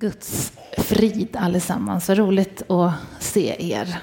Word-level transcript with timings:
Guds 0.00 0.52
frid 0.78 1.36
allesammans. 1.38 2.04
Så 2.04 2.14
roligt 2.14 2.70
att 2.70 2.92
se 3.18 3.72
er. 3.72 3.96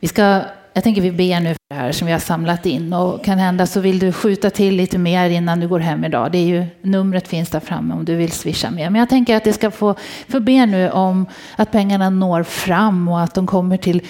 Vi 0.00 0.08
ska, 0.08 0.42
jag 0.72 0.84
tänker 0.84 1.02
vi 1.02 1.12
ber 1.12 1.40
nu 1.40 1.48
för 1.48 1.74
det 1.74 1.74
här 1.74 1.92
som 1.92 2.06
vi 2.06 2.12
har 2.12 2.20
samlat 2.20 2.66
in 2.66 2.92
och 2.92 3.24
kan 3.24 3.38
hända 3.38 3.66
så 3.66 3.80
vill 3.80 3.98
du 3.98 4.12
skjuta 4.12 4.50
till 4.50 4.76
lite 4.76 4.98
mer 4.98 5.30
innan 5.30 5.60
du 5.60 5.68
går 5.68 5.78
hem 5.78 6.04
idag. 6.04 6.32
Det 6.32 6.38
är 6.38 6.46
ju, 6.46 6.66
numret 6.82 7.28
finns 7.28 7.50
där 7.50 7.60
framme 7.60 7.94
om 7.94 8.04
du 8.04 8.16
vill 8.16 8.32
swisha 8.32 8.70
mer. 8.70 8.90
Men 8.90 8.98
jag 8.98 9.08
tänker 9.08 9.36
att 9.36 9.44
det 9.44 9.52
ska 9.52 9.70
få, 9.70 9.94
få 10.28 10.40
be 10.40 10.66
nu 10.66 10.90
om 10.90 11.26
att 11.56 11.72
pengarna 11.72 12.10
når 12.10 12.42
fram 12.42 13.08
och 13.08 13.20
att 13.20 13.34
de 13.34 13.46
kommer 13.46 13.76
till 13.76 14.06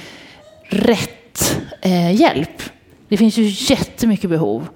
rätt 0.69 1.61
eh, 1.83 2.15
hjälp. 2.15 2.63
Det 3.09 3.17
finns 3.17 3.39
ju 3.39 3.75
jättemycket 3.75 4.31
behov. 4.31 4.69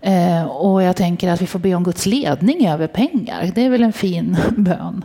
Eh, 0.00 0.44
och 0.44 0.82
jag 0.82 0.96
tänker 0.96 1.30
att 1.30 1.42
vi 1.42 1.46
får 1.46 1.58
be 1.58 1.74
om 1.74 1.84
Guds 1.84 2.06
ledning 2.06 2.66
över 2.68 2.86
pengar. 2.86 3.50
Det 3.54 3.64
är 3.64 3.70
väl 3.70 3.82
en 3.82 3.92
fin 3.92 4.36
bön. 4.56 5.04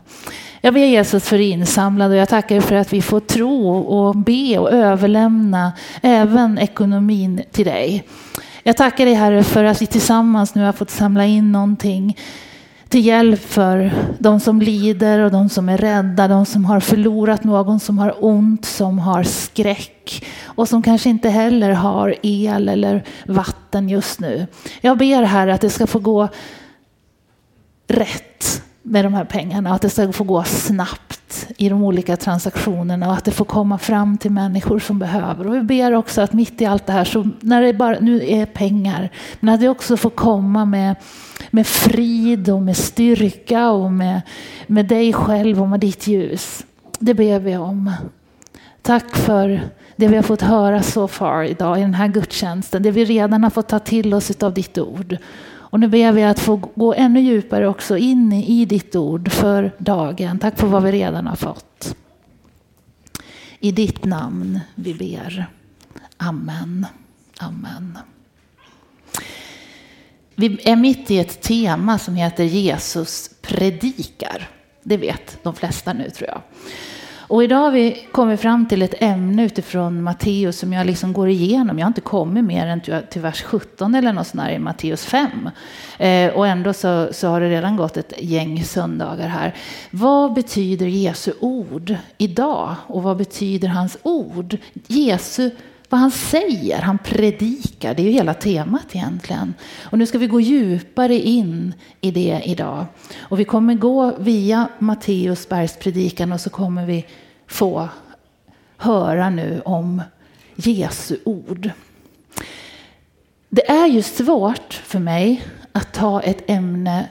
Jag 0.66 0.74
ber 0.74 0.86
Jesus 0.86 1.24
för 1.24 1.40
insamlade 1.40 2.14
och 2.14 2.22
jag 2.22 2.30
tackar 2.30 2.62
för 2.62 2.76
att 2.76 2.94
vi 2.94 3.02
får 3.02 3.20
tro 3.20 3.70
och 3.78 4.16
be 4.16 4.58
och 4.58 4.72
överlämna 4.72 5.74
även 6.02 6.58
ekonomin 6.58 7.42
till 7.52 7.66
dig. 7.66 8.04
Jag 8.64 8.78
tackar 8.78 9.06
dig 9.06 9.14
Herre 9.14 9.44
för 9.44 9.64
att 9.64 9.82
vi 9.82 9.88
tillsammans 9.88 10.56
nu 10.56 10.64
har 10.64 10.74
fått 10.74 10.90
samla 10.90 11.26
in 11.26 11.52
någonting 11.52 12.18
till 12.90 13.06
hjälp 13.06 13.40
för 13.40 13.92
de 14.20 14.40
som 14.40 14.62
lider 14.62 15.20
och 15.20 15.32
de 15.32 15.50
som 15.50 15.70
är 15.70 15.78
rädda, 15.78 16.28
de 16.28 16.46
som 16.46 16.66
har 16.66 16.80
förlorat 16.80 17.44
någon, 17.44 17.80
som 17.80 18.00
har 18.00 18.26
ont, 18.26 18.66
som 18.66 19.00
har 19.00 19.24
skräck 19.24 20.26
och 20.46 20.68
som 20.70 20.84
kanske 20.84 21.10
inte 21.10 21.30
heller 21.30 21.72
har 21.72 22.16
el 22.22 22.70
eller 22.70 23.04
vatten 23.28 23.90
just 23.90 24.20
nu. 24.20 24.48
Jag 24.82 24.98
ber 24.98 25.24
här 25.24 25.48
att 25.48 25.62
det 25.62 25.70
ska 25.70 25.88
få 25.88 26.00
gå 26.00 26.28
rätt 27.88 28.64
med 28.84 29.06
de 29.06 29.14
här 29.14 29.26
pengarna, 29.26 29.74
att 29.74 29.82
det 29.82 29.90
ska 29.90 30.12
få 30.12 30.24
gå 30.24 30.44
snabbt 30.44 31.48
i 31.58 31.70
de 31.70 31.84
olika 31.84 32.18
transaktionerna 32.18 33.08
och 33.08 33.14
att 33.14 33.26
det 33.26 33.32
får 33.32 33.46
komma 33.46 33.78
fram 33.78 34.18
till 34.18 34.32
människor 34.32 34.80
som 34.80 35.00
behöver. 35.00 35.48
Och 35.48 35.56
vi 35.56 35.62
ber 35.62 35.94
också 35.94 36.22
att 36.22 36.34
mitt 36.34 36.62
i 36.62 36.66
allt 36.66 36.86
det 36.86 36.94
här, 36.94 37.04
så 37.04 37.30
när 37.40 37.62
det 37.62 37.74
bara 37.74 38.00
nu 38.00 38.28
är 38.28 38.46
pengar, 38.46 39.10
men 39.40 39.54
att 39.54 39.62
det 39.62 39.70
också 39.70 39.98
får 39.98 40.10
komma 40.10 40.66
med, 40.66 40.96
med 41.52 41.68
frid 41.68 42.50
och 42.50 42.62
med 42.62 42.78
styrka 42.78 43.70
och 43.70 43.92
med, 43.92 44.22
med 44.68 44.86
dig 44.86 45.14
själv 45.14 45.62
och 45.62 45.70
med 45.70 45.80
ditt 45.80 46.08
ljus. 46.08 46.66
Det 47.00 47.14
ber 47.14 47.40
vi 47.40 47.58
om. 47.58 47.92
Tack 48.82 49.16
för 49.16 49.62
det 49.96 50.08
vi 50.08 50.16
har 50.16 50.24
fått 50.24 50.42
höra 50.42 50.84
så 50.84 51.08
far 51.08 51.44
idag 51.44 51.78
i 51.78 51.82
den 51.82 51.94
här 51.94 52.08
gudstjänsten, 52.08 52.84
det 52.84 52.92
vi 52.92 53.06
redan 53.06 53.44
har 53.44 53.50
fått 53.50 53.70
ta 53.70 53.80
till 53.80 54.14
oss 54.14 54.44
av 54.44 54.54
ditt 54.54 54.78
ord. 54.78 55.18
Och 55.74 55.80
nu 55.80 55.88
ber 55.88 56.12
vi 56.12 56.24
att 56.24 56.40
få 56.40 56.56
gå 56.56 56.94
ännu 56.94 57.20
djupare 57.20 57.68
också 57.68 57.98
in 57.98 58.34
i 58.34 58.66
ditt 58.66 58.96
ord 58.96 59.32
för 59.32 59.72
dagen. 59.78 60.40
Tack 60.40 60.60
för 60.60 60.68
vad 60.68 60.84
vi 60.84 60.92
redan 60.92 61.28
har 61.28 61.36
fått. 61.36 61.96
I 63.60 63.72
ditt 63.72 64.06
namn 64.06 64.60
vi 64.76 64.94
ber. 64.94 65.46
Amen. 66.18 66.86
Amen. 67.38 67.98
Vi 70.36 70.60
är 70.64 70.76
mitt 70.76 71.12
i 71.12 71.20
ett 71.20 71.42
tema 71.42 72.00
som 72.00 72.16
heter 72.16 72.44
Jesus 72.44 73.30
predikar. 73.42 74.50
Det 74.84 74.98
vet 74.98 75.44
de 75.44 75.56
flesta 75.56 75.94
nu 75.94 76.10
tror 76.10 76.30
jag. 76.30 76.42
Och 77.34 77.44
idag 77.44 77.58
har 77.58 77.72
vi 77.72 78.08
kommit 78.12 78.40
fram 78.40 78.66
till 78.66 78.82
ett 78.82 79.02
ämne 79.02 79.46
utifrån 79.46 80.04
Matteus 80.04 80.60
som 80.60 80.74
jag 80.74 80.86
liksom 80.86 81.14
går 81.14 81.30
igenom. 81.30 81.80
Jag 81.80 81.86
har 81.86 81.90
inte 81.90 82.02
kommit 82.02 82.44
mer 82.44 82.68
än 82.68 82.82
till 83.10 83.22
vers 83.22 83.44
17 83.44 83.96
eller 83.96 84.14
något 84.14 84.28
sånt 84.28 84.50
i 84.50 84.60
Matteus 84.60 85.06
5. 85.06 85.50
Eh, 85.98 86.34
och 86.34 86.48
ändå 86.48 86.74
så, 86.74 87.08
så 87.12 87.28
har 87.28 87.42
det 87.42 87.50
redan 87.50 87.78
gått 87.78 87.98
ett 87.98 88.14
gäng 88.20 88.64
söndagar 88.64 89.28
här. 89.28 89.56
Vad 89.92 90.34
betyder 90.34 90.86
Jesu 90.86 91.34
ord 91.40 91.96
idag? 92.18 92.76
Och 92.88 93.04
vad 93.04 93.18
betyder 93.18 93.68
hans 93.68 93.98
ord? 94.04 94.58
Jesu 94.88 95.50
vad 95.94 96.00
han 96.00 96.12
säger, 96.12 96.82
han 96.82 96.98
predikar, 96.98 97.94
det 97.94 98.02
är 98.02 98.06
ju 98.06 98.12
hela 98.12 98.34
temat 98.34 98.96
egentligen. 98.96 99.54
Och 99.82 99.98
nu 99.98 100.06
ska 100.06 100.18
vi 100.18 100.28
gå 100.28 100.40
djupare 100.42 101.16
in 101.16 101.74
i 102.02 102.12
det 102.12 102.42
idag. 102.46 102.86
Och 103.20 103.40
vi 103.40 103.44
kommer 103.44 103.74
gå 103.74 104.14
via 104.20 104.68
Matteus 104.80 105.50
bergspredikan 105.50 106.32
och 106.34 106.42
så 106.42 106.50
kommer 106.50 106.86
vi 106.86 107.06
få 107.48 107.90
höra 108.78 109.30
nu 109.30 109.62
om 109.66 110.02
Jesu 110.56 111.18
ord. 111.24 111.70
Det 113.50 113.70
är 113.70 113.88
ju 113.88 114.02
svårt 114.02 114.74
för 114.74 115.00
mig 115.00 115.46
att 115.72 115.94
ta 115.94 116.22
ett 116.22 116.50
ämne 116.50 117.10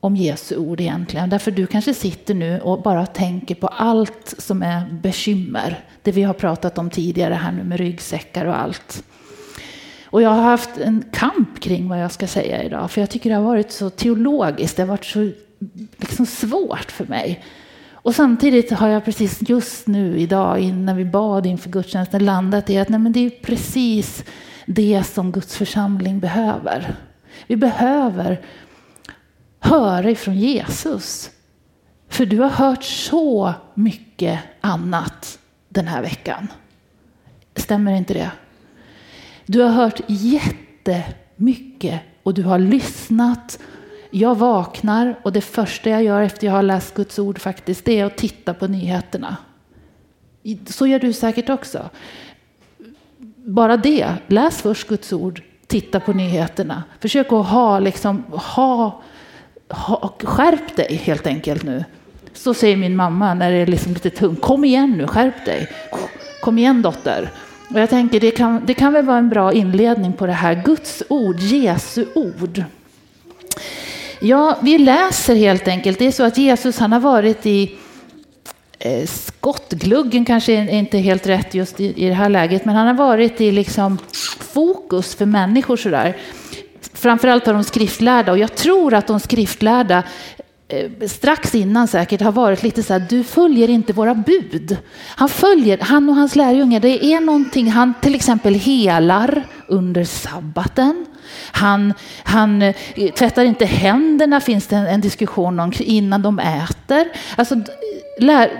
om 0.00 0.16
Jesu 0.16 0.56
ord 0.56 0.80
egentligen. 0.80 1.30
Därför 1.30 1.50
du 1.50 1.66
kanske 1.66 1.94
sitter 1.94 2.34
nu 2.34 2.60
och 2.60 2.82
bara 2.82 3.06
tänker 3.06 3.54
på 3.54 3.66
allt 3.66 4.34
som 4.38 4.62
är 4.62 4.86
bekymmer. 4.90 5.84
Det 6.02 6.12
vi 6.12 6.22
har 6.22 6.34
pratat 6.34 6.78
om 6.78 6.90
tidigare 6.90 7.34
här 7.34 7.52
nu 7.52 7.64
med 7.64 7.78
ryggsäckar 7.78 8.46
och 8.46 8.60
allt. 8.60 9.04
Och 10.04 10.22
jag 10.22 10.30
har 10.30 10.42
haft 10.42 10.78
en 10.78 11.04
kamp 11.12 11.60
kring 11.60 11.88
vad 11.88 12.00
jag 12.02 12.12
ska 12.12 12.26
säga 12.26 12.62
idag. 12.62 12.90
För 12.90 13.00
jag 13.00 13.10
tycker 13.10 13.30
det 13.30 13.36
har 13.36 13.42
varit 13.42 13.72
så 13.72 13.90
teologiskt. 13.90 14.76
Det 14.76 14.82
har 14.82 14.88
varit 14.88 15.04
så 15.04 15.30
liksom 15.96 16.26
svårt 16.26 16.90
för 16.90 17.04
mig. 17.04 17.44
Och 18.02 18.14
samtidigt 18.14 18.70
har 18.70 18.88
jag 18.88 19.04
precis 19.04 19.48
just 19.48 19.86
nu 19.86 20.18
idag 20.18 20.58
innan 20.58 20.96
vi 20.96 21.04
bad 21.04 21.46
inför 21.46 21.70
gudstjänsten 21.70 22.24
landat 22.24 22.70
i 22.70 22.78
att 22.78 22.88
nej, 22.88 23.00
men 23.00 23.12
det 23.12 23.20
är 23.20 23.30
precis 23.30 24.24
det 24.66 25.04
som 25.04 25.32
Guds 25.32 25.56
församling 25.56 26.20
behöver. 26.20 26.94
Vi 27.46 27.56
behöver 27.56 28.40
höra 29.60 30.10
ifrån 30.10 30.38
Jesus. 30.38 31.30
För 32.08 32.26
du 32.26 32.38
har 32.38 32.48
hört 32.48 32.84
så 32.84 33.54
mycket 33.74 34.40
annat 34.60 35.38
den 35.68 35.88
här 35.88 36.02
veckan. 36.02 36.48
Stämmer 37.56 37.92
inte 37.92 38.14
det? 38.14 38.30
Du 39.46 39.60
har 39.60 39.70
hört 39.70 40.00
jättemycket 40.06 42.00
och 42.22 42.34
du 42.34 42.42
har 42.42 42.58
lyssnat. 42.58 43.58
Jag 44.14 44.34
vaknar 44.34 45.18
och 45.22 45.32
det 45.32 45.40
första 45.40 45.90
jag 45.90 46.02
gör 46.02 46.22
efter 46.22 46.46
jag 46.46 46.54
har 46.54 46.62
läst 46.62 46.94
Guds 46.94 47.18
ord 47.18 47.38
faktiskt, 47.38 47.84
det 47.84 48.00
är 48.00 48.04
att 48.04 48.16
titta 48.16 48.54
på 48.54 48.66
nyheterna. 48.66 49.36
Så 50.66 50.86
gör 50.86 50.98
du 50.98 51.12
säkert 51.12 51.48
också. 51.48 51.90
Bara 53.36 53.76
det, 53.76 54.14
läs 54.26 54.62
först 54.62 54.88
Guds 54.88 55.12
ord, 55.12 55.42
titta 55.66 56.00
på 56.00 56.12
nyheterna. 56.12 56.82
Försök 57.00 57.32
att 57.32 57.46
ha, 57.46 57.78
liksom, 57.78 58.24
ha 58.32 59.02
ha, 59.72 60.14
skärp 60.22 60.76
dig 60.76 61.00
helt 61.04 61.26
enkelt 61.26 61.62
nu. 61.62 61.84
Så 62.32 62.54
säger 62.54 62.76
min 62.76 62.96
mamma 62.96 63.34
när 63.34 63.50
det 63.50 63.56
är 63.56 63.66
liksom 63.66 63.92
lite 63.92 64.10
tungt. 64.10 64.40
Kom 64.40 64.64
igen 64.64 64.90
nu, 64.90 65.06
skärp 65.06 65.44
dig. 65.44 65.68
Kom 66.42 66.58
igen 66.58 66.82
dotter. 66.82 67.30
Och 67.70 67.80
jag 67.80 67.90
tänker 67.90 68.20
det 68.20 68.30
kan, 68.30 68.62
det 68.66 68.74
kan 68.74 68.92
väl 68.92 69.04
vara 69.04 69.18
en 69.18 69.28
bra 69.28 69.52
inledning 69.52 70.12
på 70.12 70.26
det 70.26 70.32
här. 70.32 70.62
Guds 70.64 71.02
ord, 71.08 71.36
Jesu 71.38 72.06
ord. 72.14 72.64
Ja, 74.24 74.58
vi 74.62 74.78
läser 74.78 75.34
helt 75.34 75.68
enkelt. 75.68 75.98
Det 75.98 76.06
är 76.06 76.12
så 76.12 76.22
att 76.22 76.38
Jesus 76.38 76.78
han 76.78 76.92
har 76.92 77.00
varit 77.00 77.46
i 77.46 77.74
eh, 78.78 79.06
skottgluggen 79.06 80.24
kanske 80.24 80.52
inte 80.52 80.98
helt 80.98 81.26
rätt 81.26 81.54
just 81.54 81.80
i, 81.80 82.04
i 82.04 82.08
det 82.08 82.14
här 82.14 82.28
läget, 82.28 82.64
men 82.64 82.76
han 82.76 82.86
har 82.86 82.94
varit 82.94 83.40
i 83.40 83.52
liksom 83.52 83.98
fokus 84.40 85.14
för 85.14 85.26
människor 85.26 85.76
sådär 85.76 86.16
framförallt 87.02 87.48
av 87.48 87.54
de 87.54 87.64
skriftlärda. 87.64 88.32
Och 88.32 88.38
jag 88.38 88.54
tror 88.54 88.94
att 88.94 89.06
de 89.06 89.20
skriftlärda 89.20 90.02
eh, 90.68 91.08
strax 91.08 91.54
innan 91.54 91.88
säkert 91.88 92.20
har 92.20 92.32
varit 92.32 92.62
lite 92.62 92.82
så 92.82 92.92
här, 92.92 93.06
du 93.10 93.24
följer 93.24 93.70
inte 93.70 93.92
våra 93.92 94.14
bud. 94.14 94.76
Han 95.16 95.28
följer, 95.28 95.78
han 95.78 96.08
och 96.08 96.14
hans 96.14 96.36
lärjungar, 96.36 96.80
det 96.80 97.04
är 97.04 97.20
någonting, 97.20 97.70
han 97.70 97.94
till 98.02 98.14
exempel 98.14 98.54
helar 98.54 99.42
under 99.68 100.04
sabbaten. 100.04 101.06
Han, 101.52 101.94
han 102.24 102.62
eh, 102.62 102.74
tvättar 103.14 103.44
inte 103.44 103.64
händerna, 103.64 104.40
finns 104.40 104.66
det 104.66 104.76
en, 104.76 104.86
en 104.86 105.00
diskussion 105.00 105.60
om, 105.60 105.72
innan 105.78 106.22
de 106.22 106.38
äter. 106.38 107.08
Alltså, 107.36 107.54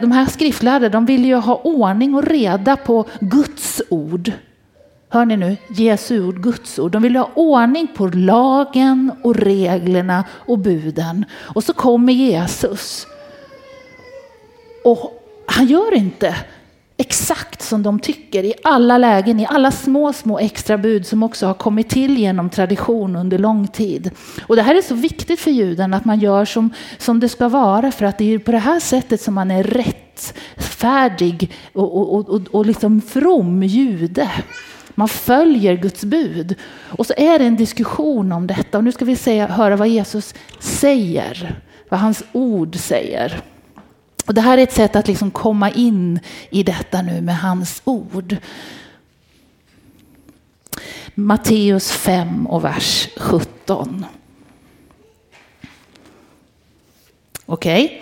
de 0.00 0.12
här 0.12 0.26
skriftlärde, 0.26 0.88
de 0.88 1.06
vill 1.06 1.24
ju 1.24 1.34
ha 1.34 1.54
ordning 1.64 2.14
och 2.14 2.24
reda 2.24 2.76
på 2.76 3.04
Guds 3.20 3.82
ord. 3.88 4.32
Hör 5.08 5.24
ni 5.24 5.36
nu? 5.36 5.56
Jesu 5.70 6.26
ord, 6.26 6.42
Guds 6.42 6.78
ord. 6.78 6.92
De 6.92 7.02
vill 7.02 7.16
ha 7.16 7.30
ordning 7.34 7.88
på 7.94 8.06
lagen 8.06 9.12
och 9.22 9.36
reglerna 9.36 10.24
och 10.30 10.58
buden. 10.58 11.24
Och 11.32 11.64
så 11.64 11.72
kommer 11.72 12.12
Jesus. 12.12 13.06
Och 14.84 15.22
han 15.46 15.66
gör 15.66 15.94
inte 15.94 16.34
exakt 17.02 17.62
som 17.62 17.82
de 17.82 17.98
tycker 17.98 18.44
i 18.44 18.54
alla 18.64 18.98
lägen, 18.98 19.40
i 19.40 19.46
alla 19.46 19.70
små, 19.70 20.12
små 20.12 20.38
extra 20.38 20.78
bud 20.78 21.06
som 21.06 21.22
också 21.22 21.46
har 21.46 21.54
kommit 21.54 21.88
till 21.88 22.18
genom 22.18 22.50
tradition 22.50 23.16
under 23.16 23.38
lång 23.38 23.68
tid. 23.68 24.10
Och 24.46 24.56
det 24.56 24.62
här 24.62 24.74
är 24.74 24.82
så 24.82 24.94
viktigt 24.94 25.40
för 25.40 25.50
juden 25.50 25.94
att 25.94 26.04
man 26.04 26.18
gör 26.18 26.44
som, 26.44 26.70
som 26.98 27.20
det 27.20 27.28
ska 27.28 27.48
vara 27.48 27.92
för 27.92 28.04
att 28.04 28.18
det 28.18 28.34
är 28.34 28.38
på 28.38 28.52
det 28.52 28.58
här 28.58 28.80
sättet 28.80 29.20
som 29.20 29.34
man 29.34 29.50
är 29.50 29.62
rättfärdig 29.62 31.52
och, 31.72 31.98
och, 31.98 32.14
och, 32.14 32.28
och, 32.28 32.40
och 32.50 32.66
liksom 32.66 33.00
from 33.00 33.62
jude. 33.62 34.30
Man 34.94 35.08
följer 35.08 35.76
Guds 35.76 36.04
bud. 36.04 36.54
Och 36.98 37.06
så 37.06 37.14
är 37.16 37.38
det 37.38 37.44
en 37.44 37.56
diskussion 37.56 38.32
om 38.32 38.46
detta. 38.46 38.78
Och 38.78 38.84
nu 38.84 38.92
ska 38.92 39.04
vi 39.04 39.16
säga, 39.16 39.46
höra 39.46 39.76
vad 39.76 39.88
Jesus 39.88 40.34
säger. 40.60 41.60
Vad 41.88 42.00
hans 42.00 42.24
ord 42.32 42.76
säger. 42.76 43.42
Och 44.26 44.34
det 44.34 44.40
här 44.40 44.58
är 44.58 44.62
ett 44.62 44.72
sätt 44.72 44.96
att 44.96 45.08
liksom 45.08 45.30
komma 45.30 45.70
in 45.70 46.20
i 46.50 46.62
detta 46.62 47.02
nu 47.02 47.20
med 47.20 47.38
hans 47.38 47.82
ord. 47.84 48.36
Matteus 51.14 51.92
5 51.92 52.46
och 52.46 52.64
vers 52.64 53.08
17. 53.16 54.06
Okej, 57.46 57.84
okay. 57.84 58.00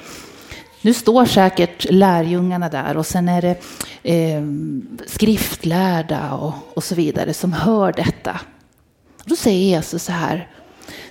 nu 0.83 0.95
står 0.95 1.25
säkert 1.25 1.87
lärjungarna 1.91 2.69
där 2.69 2.97
och 2.97 3.07
sen 3.07 3.29
är 3.29 3.43
det 3.43 3.57
eh, 4.03 4.43
skriftlärda 5.07 6.33
och, 6.33 6.55
och 6.75 6.85
så 6.85 6.95
vidare 6.95 7.35
som 7.35 7.53
hör 7.53 7.93
detta. 7.93 8.41
Då 9.25 9.37
säger 9.37 9.61
Jesus 9.61 10.05
så 10.05 10.13
här, 10.13 10.49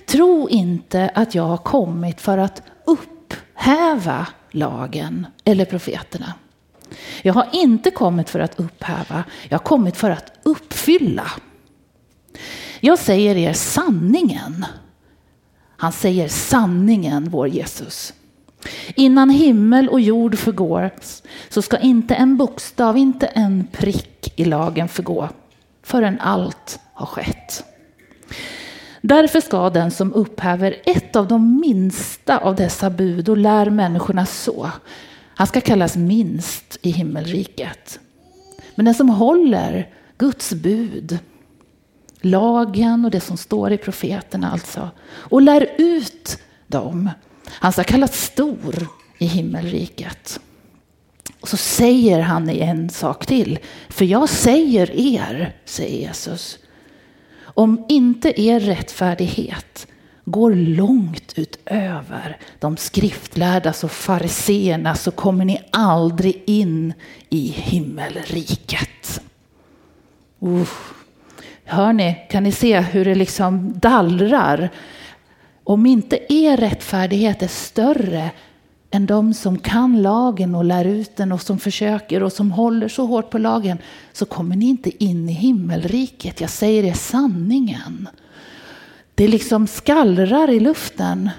tro 0.06 0.48
inte 0.48 1.10
att 1.14 1.34
jag 1.34 1.42
har 1.42 1.56
kommit 1.56 2.20
för 2.20 2.38
att 2.38 2.62
upphäva 2.84 4.26
lagen 4.50 5.26
eller 5.44 5.64
profeterna. 5.64 6.34
Jag 7.22 7.34
har 7.34 7.48
inte 7.52 7.90
kommit 7.90 8.30
för 8.30 8.40
att 8.40 8.60
upphäva, 8.60 9.24
jag 9.48 9.58
har 9.58 9.64
kommit 9.64 9.96
för 9.96 10.10
att 10.10 10.32
uppfylla. 10.42 11.30
Jag 12.80 12.98
säger 12.98 13.36
er 13.36 13.52
sanningen. 13.52 14.66
Han 15.76 15.92
säger 15.92 16.28
sanningen, 16.28 17.30
vår 17.30 17.48
Jesus. 17.48 18.14
Innan 18.94 19.30
himmel 19.30 19.88
och 19.88 20.00
jord 20.00 20.38
förgås 20.38 21.22
så 21.48 21.62
ska 21.62 21.78
inte 21.78 22.14
en 22.14 22.36
bokstav, 22.36 22.96
inte 22.96 23.26
en 23.26 23.66
prick 23.72 24.32
i 24.36 24.44
lagen 24.44 24.88
förgå 24.88 25.28
förrän 25.82 26.20
allt 26.20 26.80
har 26.92 27.06
skett. 27.06 27.64
Därför 29.00 29.40
ska 29.40 29.70
den 29.70 29.90
som 29.90 30.12
upphäver 30.12 30.76
ett 30.84 31.16
av 31.16 31.28
de 31.28 31.60
minsta 31.60 32.38
av 32.38 32.56
dessa 32.56 32.90
bud 32.90 33.28
och 33.28 33.36
lär 33.36 33.70
människorna 33.70 34.26
så, 34.26 34.70
han 35.34 35.46
ska 35.46 35.60
kallas 35.60 35.96
minst 35.96 36.78
i 36.82 36.90
himmelriket. 36.90 38.00
Men 38.74 38.84
den 38.84 38.94
som 38.94 39.08
håller 39.08 39.88
Guds 40.18 40.52
bud, 40.52 41.18
lagen 42.20 43.04
och 43.04 43.10
det 43.10 43.20
som 43.20 43.36
står 43.36 43.72
i 43.72 43.78
profeterna 43.78 44.50
alltså, 44.50 44.90
och 45.08 45.42
lär 45.42 45.70
ut 45.78 46.38
dem, 46.66 47.10
han 47.48 47.72
ska 47.72 47.84
kallas 47.84 48.22
stor 48.22 48.86
i 49.18 49.26
himmelriket. 49.26 50.40
Och 51.40 51.48
så 51.48 51.56
säger 51.56 52.20
han 52.20 52.48
en 52.48 52.90
sak 52.90 53.26
till. 53.26 53.58
För 53.88 54.04
jag 54.04 54.28
säger 54.28 54.90
er, 54.90 55.56
säger 55.64 56.08
Jesus, 56.08 56.58
om 57.60 57.84
inte 57.88 58.40
er 58.40 58.60
rättfärdighet 58.60 59.86
går 60.24 60.54
långt 60.54 61.32
utöver 61.36 62.38
de 62.58 62.76
skriftlärdas 62.76 63.84
och 63.84 63.90
fariseerna 63.90 64.94
så 64.94 65.10
kommer 65.10 65.44
ni 65.44 65.60
aldrig 65.72 66.42
in 66.46 66.92
i 67.30 67.48
himmelriket. 67.48 69.22
Uh. 70.42 70.68
Hör 71.64 71.92
ni, 71.92 72.26
kan 72.30 72.42
ni 72.42 72.52
se 72.52 72.80
hur 72.80 73.04
det 73.04 73.14
liksom 73.14 73.72
dallrar? 73.78 74.70
Om 75.64 75.86
inte 75.86 76.32
er 76.32 76.56
rättfärdighet 76.56 77.42
är 77.42 77.48
större 77.48 78.30
än 78.90 79.06
de 79.06 79.34
som 79.34 79.58
kan 79.58 80.02
lagen 80.02 80.54
och 80.54 80.64
lär 80.64 80.84
ut 80.84 81.16
den 81.16 81.32
och 81.32 81.42
som 81.42 81.58
försöker 81.58 82.22
och 82.22 82.32
som 82.32 82.52
håller 82.52 82.88
så 82.88 83.06
hårt 83.06 83.30
på 83.30 83.38
lagen 83.38 83.78
så 84.12 84.26
kommer 84.26 84.56
ni 84.56 84.68
inte 84.68 85.04
in 85.04 85.28
i 85.28 85.32
himmelriket. 85.32 86.40
Jag 86.40 86.50
säger 86.50 86.84
er 86.84 86.94
sanningen. 86.94 88.08
Det 89.14 89.28
liksom 89.28 89.66
skallrar 89.66 90.50
i 90.50 90.60
luften. 90.60 91.30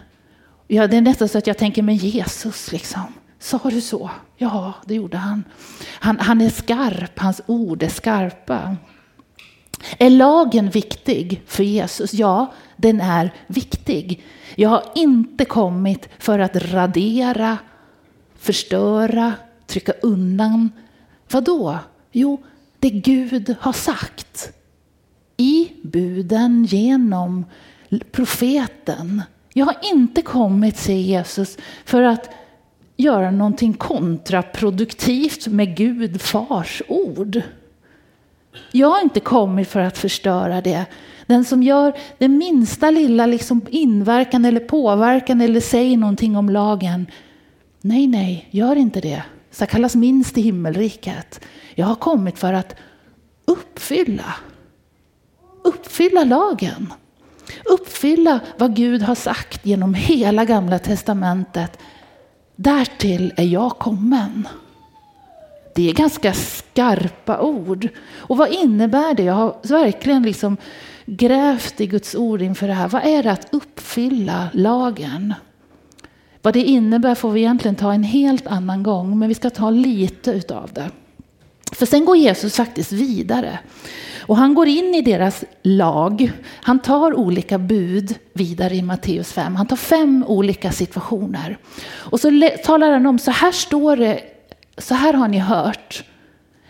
Ja, 0.67 0.87
det 0.87 0.97
är 0.97 1.01
nästan 1.01 1.29
så 1.29 1.37
att 1.37 1.47
jag 1.47 1.57
tänker 1.57 1.81
men 1.81 1.95
Jesus. 1.95 2.71
Liksom. 2.71 3.01
Sa 3.39 3.59
du 3.63 3.81
så? 3.81 4.09
Ja, 4.37 4.73
det 4.85 4.95
gjorde 4.95 5.17
han. 5.17 5.43
han. 5.99 6.19
Han 6.19 6.41
är 6.41 6.49
skarp, 6.49 7.19
hans 7.19 7.41
ord 7.45 7.83
är 7.83 7.89
skarpa. 7.89 8.75
Är 9.97 10.09
lagen 10.09 10.69
viktig 10.69 11.41
för 11.45 11.63
Jesus? 11.63 12.13
Ja, 12.13 12.53
den 12.75 13.01
är 13.01 13.33
viktig. 13.47 14.23
Jag 14.55 14.69
har 14.69 14.83
inte 14.95 15.45
kommit 15.45 16.09
för 16.19 16.39
att 16.39 16.55
radera, 16.55 17.57
förstöra, 18.39 19.33
trycka 19.67 19.93
undan. 20.01 20.71
Vad 21.31 21.43
då? 21.43 21.79
Jo, 22.11 22.43
det 22.79 22.89
Gud 22.89 23.55
har 23.59 23.73
sagt. 23.73 24.51
I 25.37 25.71
buden 25.83 26.65
genom 26.65 27.45
profeten. 28.11 29.21
Jag 29.53 29.65
har 29.65 29.77
inte 29.93 30.21
kommit, 30.21 30.77
säger 30.77 31.17
Jesus, 31.17 31.57
för 31.85 32.01
att 32.01 32.29
göra 32.97 33.31
någonting 33.31 33.73
kontraproduktivt 33.73 35.47
med 35.47 35.77
Gud 35.77 36.21
fars 36.21 36.81
ord. 36.87 37.41
Jag 38.71 38.87
har 38.87 39.01
inte 39.01 39.19
kommit 39.19 39.67
för 39.67 39.79
att 39.79 39.97
förstöra 39.97 40.61
det. 40.61 40.85
Den 41.25 41.45
som 41.45 41.63
gör 41.63 41.93
den 42.17 42.37
minsta 42.37 42.91
lilla 42.91 43.25
liksom 43.25 43.61
inverkan 43.69 44.45
eller 44.45 44.59
påverkan 44.59 45.41
eller 45.41 45.59
säger 45.59 45.97
någonting 45.97 46.37
om 46.37 46.49
lagen. 46.49 47.07
Nej, 47.81 48.07
nej, 48.07 48.47
gör 48.51 48.75
inte 48.75 49.01
det. 49.01 49.23
Så 49.51 49.65
kallas 49.65 49.95
minst 49.95 50.37
i 50.37 50.41
himmelriket. 50.41 51.41
Jag 51.75 51.85
har 51.85 51.95
kommit 51.95 52.39
för 52.39 52.53
att 52.53 52.75
uppfylla. 53.45 54.35
Uppfylla 55.63 56.23
lagen. 56.23 56.93
Uppfylla 57.65 58.39
vad 58.57 58.75
Gud 58.75 59.01
har 59.01 59.15
sagt 59.15 59.65
genom 59.65 59.93
hela 59.93 60.45
gamla 60.45 60.79
testamentet. 60.79 61.79
Därtill 62.55 63.33
är 63.37 63.43
jag 63.43 63.71
kommen. 63.71 64.47
Det 65.75 65.89
är 65.89 65.93
ganska 65.93 66.33
skarpa 66.33 67.41
ord. 67.41 67.87
Och 68.15 68.37
vad 68.37 68.53
innebär 68.53 69.13
det? 69.13 69.23
Jag 69.23 69.33
har 69.33 69.55
verkligen 69.63 70.23
liksom 70.23 70.57
grävt 71.05 71.81
i 71.81 71.87
Guds 71.87 72.15
ord 72.15 72.41
inför 72.41 72.67
det 72.67 72.73
här. 72.73 72.87
Vad 72.87 73.05
är 73.05 73.23
det 73.23 73.31
att 73.31 73.47
uppfylla 73.51 74.49
lagen? 74.53 75.33
Vad 76.41 76.53
det 76.53 76.63
innebär 76.63 77.15
får 77.15 77.31
vi 77.31 77.39
egentligen 77.39 77.75
ta 77.75 77.93
en 77.93 78.03
helt 78.03 78.47
annan 78.47 78.83
gång, 78.83 79.19
men 79.19 79.29
vi 79.29 79.35
ska 79.35 79.49
ta 79.49 79.69
lite 79.69 80.31
utav 80.31 80.69
det. 80.73 80.89
För 81.71 81.85
sen 81.85 82.05
går 82.05 82.17
Jesus 82.17 82.55
faktiskt 82.55 82.91
vidare. 82.91 83.59
Och 84.21 84.37
han 84.37 84.53
går 84.53 84.67
in 84.67 84.95
i 84.95 85.01
deras 85.01 85.43
lag. 85.63 86.31
Han 86.61 86.79
tar 86.79 87.13
olika 87.13 87.57
bud 87.57 88.15
vidare 88.33 88.75
i 88.75 88.81
Matteus 88.81 89.33
5. 89.33 89.55
Han 89.55 89.67
tar 89.67 89.75
fem 89.75 90.25
olika 90.27 90.71
situationer. 90.71 91.57
Och 91.83 92.19
så 92.19 92.49
talar 92.65 92.91
han 92.91 93.05
om, 93.05 93.19
så 93.19 93.31
här 93.31 93.51
står 93.51 93.95
det, 93.95 94.21
så 94.81 94.95
här 94.95 95.13
har 95.13 95.27
ni 95.27 95.37
hört. 95.37 96.03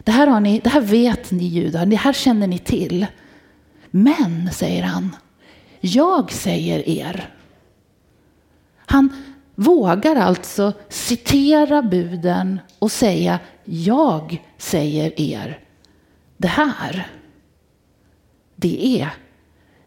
Det 0.04 0.12
här, 0.12 0.28
har 0.28 0.40
ni, 0.40 0.60
det 0.60 0.70
här 0.70 0.82
vet 0.82 1.32
ni 1.32 1.44
judar, 1.44 1.86
det 1.86 1.96
här 1.96 2.14
känner 2.14 2.48
ni 2.48 2.60
till. 2.60 3.06
Men, 3.92 4.52
säger 4.54 4.84
han, 4.84 5.16
jag 5.80 6.32
säger 6.32 6.90
er. 6.90 7.30
Han 8.76 9.10
vågar 9.56 10.16
alltså 10.16 10.74
citera 10.90 11.82
buden 11.82 12.60
och 12.80 12.92
säga, 12.92 13.40
jag 13.66 14.42
säger 14.58 15.22
er 15.22 15.60
det 16.38 16.48
här. 16.48 17.08
Det 18.56 19.02
är, 19.02 19.10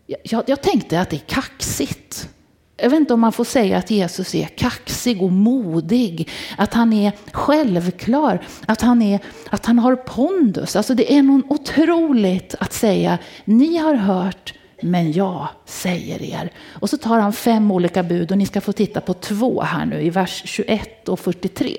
jag, 0.06 0.44
jag 0.46 0.62
tänkte 0.62 1.00
att 1.00 1.10
det 1.10 1.16
är 1.16 1.26
kaxigt. 1.26 2.28
Jag 2.76 2.90
vet 2.90 3.00
inte 3.00 3.14
om 3.14 3.20
man 3.20 3.32
får 3.32 3.44
säga 3.44 3.78
att 3.78 3.90
Jesus 3.90 4.34
är 4.34 4.44
kaxig 4.44 5.22
och 5.22 5.32
modig, 5.32 6.28
att 6.56 6.74
han 6.74 6.92
är 6.92 7.12
självklar, 7.32 8.46
att 8.66 8.80
han, 8.80 9.02
är, 9.02 9.20
att 9.50 9.66
han 9.66 9.78
har 9.78 9.96
pondus. 9.96 10.76
Alltså 10.76 10.94
det 10.94 11.14
är 11.14 11.22
något 11.22 11.44
otroligt 11.48 12.54
att 12.60 12.72
säga, 12.72 13.18
ni 13.44 13.76
har 13.76 13.94
hört, 13.94 14.54
men 14.82 15.12
jag 15.12 15.48
säger 15.64 16.22
er. 16.22 16.52
Och 16.72 16.90
så 16.90 16.96
tar 16.96 17.18
han 17.18 17.32
fem 17.32 17.70
olika 17.70 18.02
bud 18.02 18.30
och 18.30 18.38
ni 18.38 18.46
ska 18.46 18.60
få 18.60 18.72
titta 18.72 19.00
på 19.00 19.14
två 19.14 19.62
här 19.62 19.86
nu 19.86 20.02
i 20.02 20.10
vers 20.10 20.42
21 20.44 21.08
och 21.08 21.20
43. 21.20 21.76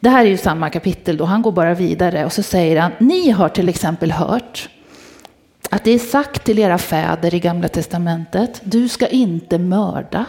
Det 0.00 0.08
här 0.08 0.24
är 0.24 0.28
ju 0.28 0.36
samma 0.36 0.70
kapitel 0.70 1.16
då, 1.16 1.24
han 1.24 1.42
går 1.42 1.52
bara 1.52 1.74
vidare 1.74 2.24
och 2.24 2.32
så 2.32 2.42
säger 2.42 2.80
han, 2.80 2.92
ni 2.98 3.30
har 3.30 3.48
till 3.48 3.68
exempel 3.68 4.12
hört 4.12 4.68
att 5.72 5.84
det 5.84 5.90
är 5.90 5.98
sagt 5.98 6.44
till 6.44 6.58
era 6.58 6.78
fäder 6.78 7.34
i 7.34 7.40
Gamla 7.40 7.68
Testamentet, 7.68 8.60
du 8.64 8.88
ska 8.88 9.06
inte 9.06 9.58
mörda. 9.58 10.24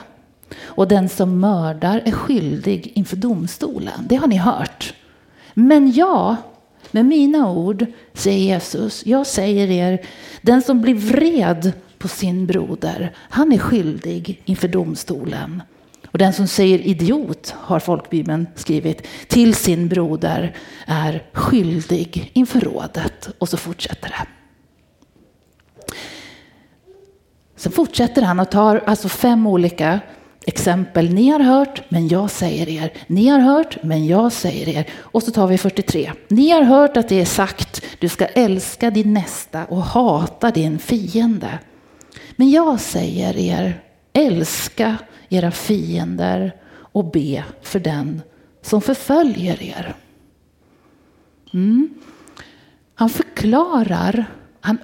Och 0.63 0.87
den 0.87 1.09
som 1.09 1.39
mördar 1.39 2.01
är 2.05 2.11
skyldig 2.11 2.91
inför 2.95 3.15
domstolen. 3.15 4.05
Det 4.09 4.15
har 4.15 4.27
ni 4.27 4.37
hört. 4.37 4.93
Men 5.53 5.91
jag, 5.91 6.35
med 6.91 7.05
mina 7.05 7.51
ord, 7.51 7.85
säger 8.13 8.39
Jesus, 8.39 9.05
jag 9.05 9.27
säger 9.27 9.71
er, 9.71 10.05
den 10.41 10.61
som 10.61 10.81
blir 10.81 10.95
vred 10.95 11.71
på 11.97 12.07
sin 12.07 12.45
broder, 12.45 13.11
han 13.15 13.51
är 13.51 13.57
skyldig 13.57 14.41
inför 14.45 14.67
domstolen. 14.67 15.63
Och 16.11 16.17
den 16.17 16.33
som 16.33 16.47
säger 16.47 16.79
idiot, 16.79 17.55
har 17.57 17.79
folkbibeln 17.79 18.47
skrivit, 18.55 19.07
till 19.27 19.55
sin 19.55 19.87
broder 19.87 20.55
är 20.85 21.23
skyldig 21.33 22.31
inför 22.33 22.59
rådet. 22.59 23.29
Och 23.37 23.49
så 23.49 23.57
fortsätter 23.57 24.09
det. 24.09 24.42
Sen 27.63 27.71
fortsätter 27.71 28.21
han 28.21 28.39
och 28.39 28.51
tar 28.51 28.83
alltså 28.85 29.09
fem 29.09 29.47
olika 29.47 29.99
Exempel, 30.45 31.13
ni 31.13 31.29
har 31.29 31.39
hört, 31.39 31.83
men 31.89 32.07
jag 32.07 32.31
säger 32.31 32.69
er. 32.69 32.93
Ni 33.07 33.27
har 33.27 33.39
hört, 33.39 33.83
men 33.83 34.05
jag 34.05 34.31
säger 34.31 34.69
er. 34.69 34.89
Och 34.93 35.23
så 35.23 35.31
tar 35.31 35.47
vi 35.47 35.57
43. 35.57 36.11
Ni 36.27 36.49
har 36.49 36.61
hört 36.61 36.97
att 36.97 37.09
det 37.09 37.21
är 37.21 37.25
sagt, 37.25 37.85
du 37.99 38.09
ska 38.09 38.25
älska 38.25 38.91
din 38.91 39.13
nästa 39.13 39.65
och 39.65 39.81
hata 39.81 40.51
din 40.51 40.79
fiende. 40.79 41.59
Men 42.35 42.51
jag 42.51 42.79
säger 42.79 43.37
er, 43.37 43.81
älska 44.13 44.97
era 45.29 45.51
fiender 45.51 46.55
och 46.75 47.11
be 47.11 47.43
för 47.61 47.79
den 47.79 48.21
som 48.61 48.81
förföljer 48.81 49.63
er. 49.63 49.95
Mm. 51.53 51.89
Han 52.95 53.09
förklarar, 53.09 54.25
han 54.61 54.77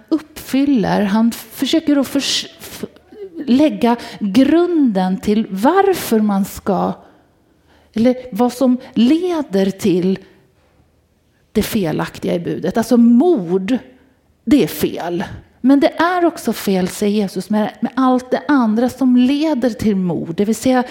uppfyller, 0.49 1.03
han 1.03 1.31
försöker 1.31 1.97
att 1.97 2.07
förs 2.07 2.47
lägga 3.45 3.95
grunden 4.19 5.19
till 5.19 5.47
varför 5.49 6.19
man 6.19 6.45
ska, 6.45 6.93
eller 7.93 8.15
vad 8.31 8.53
som 8.53 8.77
leder 8.93 9.71
till 9.71 10.19
det 11.51 11.61
felaktiga 11.61 12.35
i 12.35 12.39
budet. 12.39 12.77
Alltså 12.77 12.97
mord, 12.97 13.77
det 14.45 14.63
är 14.63 14.67
fel. 14.67 15.23
Men 15.61 15.79
det 15.79 15.99
är 15.99 16.25
också 16.25 16.53
fel, 16.53 16.87
säger 16.87 17.21
Jesus, 17.21 17.49
med, 17.49 17.71
med 17.81 17.91
allt 17.95 18.31
det 18.31 18.41
andra 18.47 18.89
som 18.89 19.17
leder 19.17 19.69
till 19.69 19.95
mord. 19.95 20.35
Det 20.35 20.45
vill 20.45 20.55
säga 20.55 20.83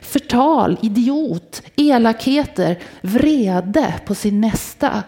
förtal, 0.00 0.78
idiot, 0.82 1.62
elakheter, 1.76 2.78
vrede 3.00 3.94
på 4.06 4.14
sin 4.14 4.40
nästa. 4.40 5.02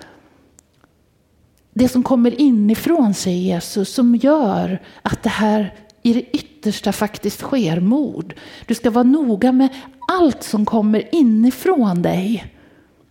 Det 1.75 1.89
som 1.89 2.03
kommer 2.03 2.41
inifrån, 2.41 3.15
säger 3.15 3.55
Jesus, 3.55 3.95
som 3.95 4.17
gör 4.17 4.83
att 5.03 5.23
det 5.23 5.29
här 5.29 5.75
i 6.03 6.13
det 6.13 6.37
yttersta 6.37 6.93
faktiskt 6.93 7.41
sker 7.41 7.81
mord. 7.81 8.35
Du 8.67 8.75
ska 8.75 8.91
vara 8.91 9.05
noga 9.05 9.53
med 9.53 9.69
allt 10.13 10.43
som 10.43 10.65
kommer 10.65 11.15
inifrån 11.15 12.03
dig. 12.03 12.55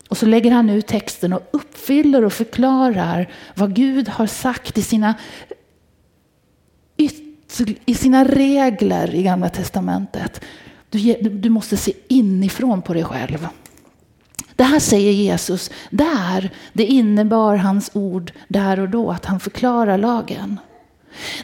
Och 0.10 0.18
så 0.18 0.26
lägger 0.26 0.52
han 0.52 0.70
ut 0.70 0.88
texten 0.88 1.34
och 1.34 1.42
uppfyller 1.52 2.26
och 2.26 2.34
förklarar 2.34 3.32
vad 3.56 3.76
Gud 3.76 4.10
har 4.10 4.28
sagt 4.28 4.78
i 4.78 4.82
sina, 4.82 5.16
i 7.86 7.96
sina 7.96 8.26
regler 8.26 9.16
i 9.16 9.24
Gamla 9.24 9.50
Testamentet. 9.50 10.42
Du, 10.90 11.14
du 11.14 11.50
måste 11.50 11.78
se 11.78 11.94
inifrån 12.08 12.82
på 12.82 12.94
dig 12.94 13.04
själv. 13.04 13.48
Det 14.64 14.68
här 14.68 14.80
säger 14.80 15.12
Jesus 15.12 15.72
där. 15.90 16.50
Det 16.74 16.86
innebar 16.86 17.56
hans 17.56 17.92
ord 17.94 18.32
där 18.48 18.80
och 18.80 18.90
då, 18.90 19.12
att 19.12 19.26
han 19.26 19.40
förklarar 19.40 19.98
lagen. 19.98 20.60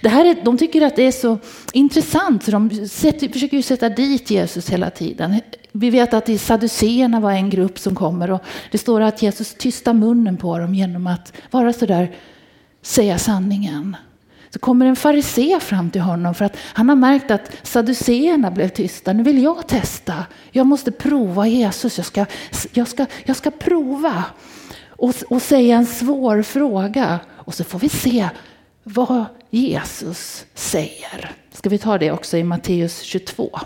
Det 0.01 0.09
här 0.09 0.25
är, 0.25 0.35
de 0.43 0.57
tycker 0.57 0.81
att 0.81 0.95
det 0.95 1.03
är 1.03 1.11
så 1.11 1.37
intressant, 1.73 2.43
så 2.43 2.51
de 2.51 2.87
sätter, 2.87 3.29
försöker 3.29 3.57
ju 3.57 3.63
sätta 3.63 3.89
dit 3.89 4.31
Jesus 4.31 4.69
hela 4.69 4.89
tiden. 4.89 5.41
Vi 5.71 5.89
vet 5.89 6.13
att 6.13 6.41
Saduséerna 6.41 7.19
var 7.19 7.31
en 7.31 7.49
grupp 7.49 7.79
som 7.79 7.95
kommer 7.95 8.31
och 8.31 8.43
det 8.71 8.77
står 8.77 9.01
att 9.01 9.21
Jesus 9.21 9.53
tystar 9.53 9.93
munnen 9.93 10.37
på 10.37 10.57
dem 10.59 10.75
genom 10.75 11.07
att 11.07 11.33
vara 11.51 11.73
så 11.73 11.85
där, 11.85 12.15
säga 12.81 13.17
sanningen. 13.17 13.95
Så 14.49 14.59
kommer 14.59 14.85
en 14.85 14.95
farisé 14.95 15.59
fram 15.59 15.91
till 15.91 16.01
honom 16.01 16.35
för 16.35 16.45
att 16.45 16.57
han 16.73 16.89
har 16.89 16.95
märkt 16.95 17.31
att 17.31 17.51
saduceerna 17.63 18.51
blev 18.51 18.69
tysta. 18.69 19.13
Nu 19.13 19.23
vill 19.23 19.43
jag 19.43 19.67
testa. 19.67 20.25
Jag 20.51 20.67
måste 20.67 20.91
prova 20.91 21.47
Jesus. 21.47 21.97
Jag 21.97 22.05
ska, 22.05 22.25
jag 22.73 22.87
ska, 22.87 23.05
jag 23.23 23.35
ska 23.35 23.51
prova 23.51 24.23
och, 24.89 25.13
och 25.29 25.41
säga 25.41 25.77
en 25.77 25.85
svår 25.85 26.41
fråga. 26.41 27.19
Och 27.29 27.53
så 27.53 27.63
får 27.63 27.79
vi 27.79 27.89
se 27.89 28.29
vad 28.83 29.25
Jesus 29.49 30.45
säger. 30.53 31.31
Ska 31.51 31.69
vi 31.69 31.77
ta 31.77 31.97
det 31.97 32.11
också 32.11 32.37
i 32.37 32.43
Matteus 32.43 33.01
22. 33.01 33.59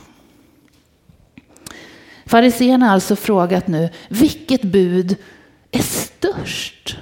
Fariséerna 2.25 2.85
har 2.85 2.93
alltså 2.93 3.15
frågat 3.15 3.67
nu, 3.67 3.89
vilket 4.09 4.61
bud 4.61 5.15
är 5.71 5.81
störst? 5.81 6.97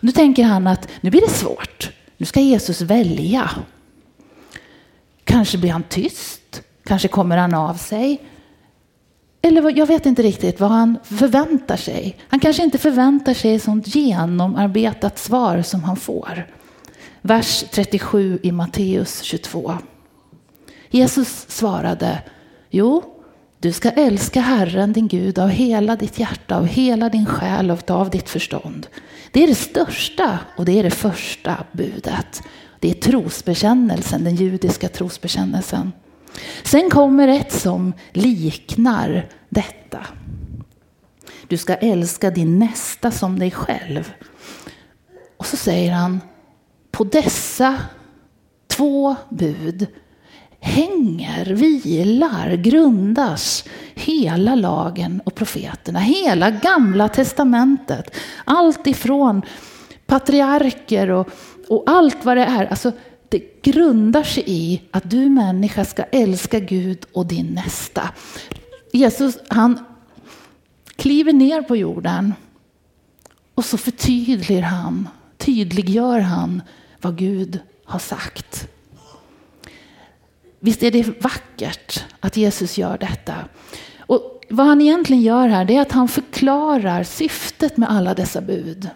Nu 0.00 0.12
tänker 0.12 0.44
han 0.44 0.66
att 0.66 0.88
nu 1.00 1.10
blir 1.10 1.20
det 1.20 1.32
svårt. 1.32 1.90
Nu 2.18 2.26
ska 2.26 2.40
Jesus 2.40 2.80
välja. 2.80 3.50
Kanske 5.24 5.58
blir 5.58 5.70
han 5.70 5.82
tyst, 5.82 6.62
kanske 6.84 7.08
kommer 7.08 7.36
han 7.36 7.54
av 7.54 7.74
sig. 7.74 8.20
Eller 9.42 9.78
jag 9.78 9.86
vet 9.86 10.06
inte 10.06 10.22
riktigt 10.22 10.60
vad 10.60 10.70
han 10.70 10.98
förväntar 11.04 11.76
sig. 11.76 12.18
Han 12.28 12.40
kanske 12.40 12.62
inte 12.62 12.78
förväntar 12.78 13.34
sig 13.34 13.54
ett 13.54 13.62
sånt 13.62 13.94
genomarbetat 13.94 15.18
svar 15.18 15.62
som 15.62 15.84
han 15.84 15.96
får. 15.96 16.46
Vers 17.22 17.64
37 17.70 18.38
i 18.42 18.52
Matteus 18.52 19.22
22. 19.22 19.74
Jesus 20.90 21.46
svarade, 21.48 22.22
jo, 22.70 23.17
du 23.60 23.72
ska 23.72 23.90
älska 23.90 24.40
Herren 24.40 24.92
din 24.92 25.08
Gud 25.08 25.38
av 25.38 25.48
hela 25.48 25.96
ditt 25.96 26.18
hjärta, 26.18 26.56
av 26.56 26.66
hela 26.66 27.08
din 27.08 27.26
själ 27.26 27.70
och 27.70 27.90
av 27.90 28.10
ditt 28.10 28.28
förstånd. 28.28 28.86
Det 29.32 29.42
är 29.42 29.46
det 29.46 29.54
största 29.54 30.38
och 30.56 30.64
det 30.64 30.78
är 30.78 30.82
det 30.82 30.90
första 30.90 31.64
budet. 31.72 32.42
Det 32.80 32.90
är 32.90 32.94
trosbekännelsen, 32.94 34.24
den 34.24 34.34
judiska 34.34 34.88
trosbekännelsen. 34.88 35.92
Sen 36.62 36.90
kommer 36.90 37.28
ett 37.28 37.52
som 37.52 37.92
liknar 38.12 39.28
detta. 39.48 40.06
Du 41.48 41.56
ska 41.56 41.74
älska 41.74 42.30
din 42.30 42.58
nästa 42.58 43.10
som 43.10 43.38
dig 43.38 43.50
själv. 43.50 44.12
Och 45.36 45.46
så 45.46 45.56
säger 45.56 45.92
han, 45.92 46.20
på 46.90 47.04
dessa 47.04 47.76
två 48.66 49.16
bud 49.28 49.86
hänger, 50.60 51.44
vilar, 51.44 52.56
grundas 52.56 53.64
hela 53.94 54.54
lagen 54.54 55.20
och 55.24 55.34
profeterna. 55.34 55.98
Hela 55.98 56.50
gamla 56.50 57.08
testamentet. 57.08 58.14
Allt 58.44 58.86
ifrån 58.86 59.42
patriarker 60.06 61.10
och, 61.10 61.28
och 61.68 61.84
allt 61.86 62.24
vad 62.24 62.36
det 62.36 62.44
är. 62.44 62.66
Alltså, 62.66 62.92
det 63.28 63.62
grundar 63.62 64.22
sig 64.22 64.44
i 64.46 64.82
att 64.90 65.10
du 65.10 65.28
människa 65.28 65.84
ska 65.84 66.02
älska 66.02 66.60
Gud 66.60 67.06
och 67.12 67.26
din 67.26 67.46
nästa. 67.46 68.10
Jesus 68.92 69.38
han 69.48 69.78
kliver 70.96 71.32
ner 71.32 71.62
på 71.62 71.76
jorden 71.76 72.34
och 73.54 73.64
så 73.64 73.78
förtydligar 73.78 74.62
han, 74.62 75.08
tydliggör 75.36 76.20
han 76.20 76.62
vad 77.00 77.18
Gud 77.18 77.58
har 77.84 77.98
sagt. 77.98 78.68
Visst 80.60 80.82
är 80.82 80.90
det 80.90 81.22
vackert 81.22 82.04
att 82.20 82.36
Jesus 82.36 82.78
gör 82.78 82.98
detta. 82.98 83.34
Och 83.98 84.40
vad 84.50 84.66
han 84.66 84.80
egentligen 84.80 85.22
gör 85.22 85.48
här 85.48 85.70
är 85.70 85.80
att 85.80 85.92
han 85.92 86.08
förklarar 86.08 87.02
syftet 87.02 87.76
med 87.76 87.90
alla 87.90 88.14
dessa 88.14 88.40
bud. 88.40 88.88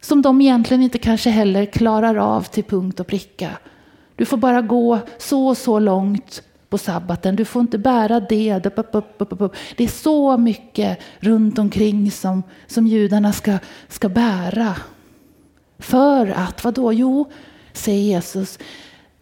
Som 0.00 0.22
de 0.22 0.40
egentligen 0.40 0.82
inte 0.82 0.98
kanske 0.98 1.30
heller 1.30 1.66
klarar 1.66 2.16
av 2.16 2.42
till 2.42 2.64
punkt 2.64 3.00
och 3.00 3.06
pricka. 3.06 3.50
Du 4.16 4.24
får 4.24 4.36
bara 4.36 4.62
gå 4.62 4.98
så 5.18 5.48
och 5.48 5.56
så 5.56 5.78
långt 5.78 6.42
på 6.68 6.78
sabbaten. 6.78 7.36
Du 7.36 7.44
får 7.44 7.62
inte 7.62 7.78
bära 7.78 8.20
det. 8.20 8.58
Det 9.76 9.84
är 9.84 9.88
så 9.88 10.36
mycket 10.36 10.98
runt 11.20 11.58
omkring 11.58 12.10
som, 12.10 12.42
som 12.66 12.86
judarna 12.86 13.32
ska, 13.32 13.58
ska 13.88 14.08
bära. 14.08 14.74
För 15.78 16.26
att, 16.26 16.64
vad 16.64 16.74
då? 16.74 16.92
Jo, 16.92 17.30
säger 17.72 18.02
Jesus, 18.02 18.58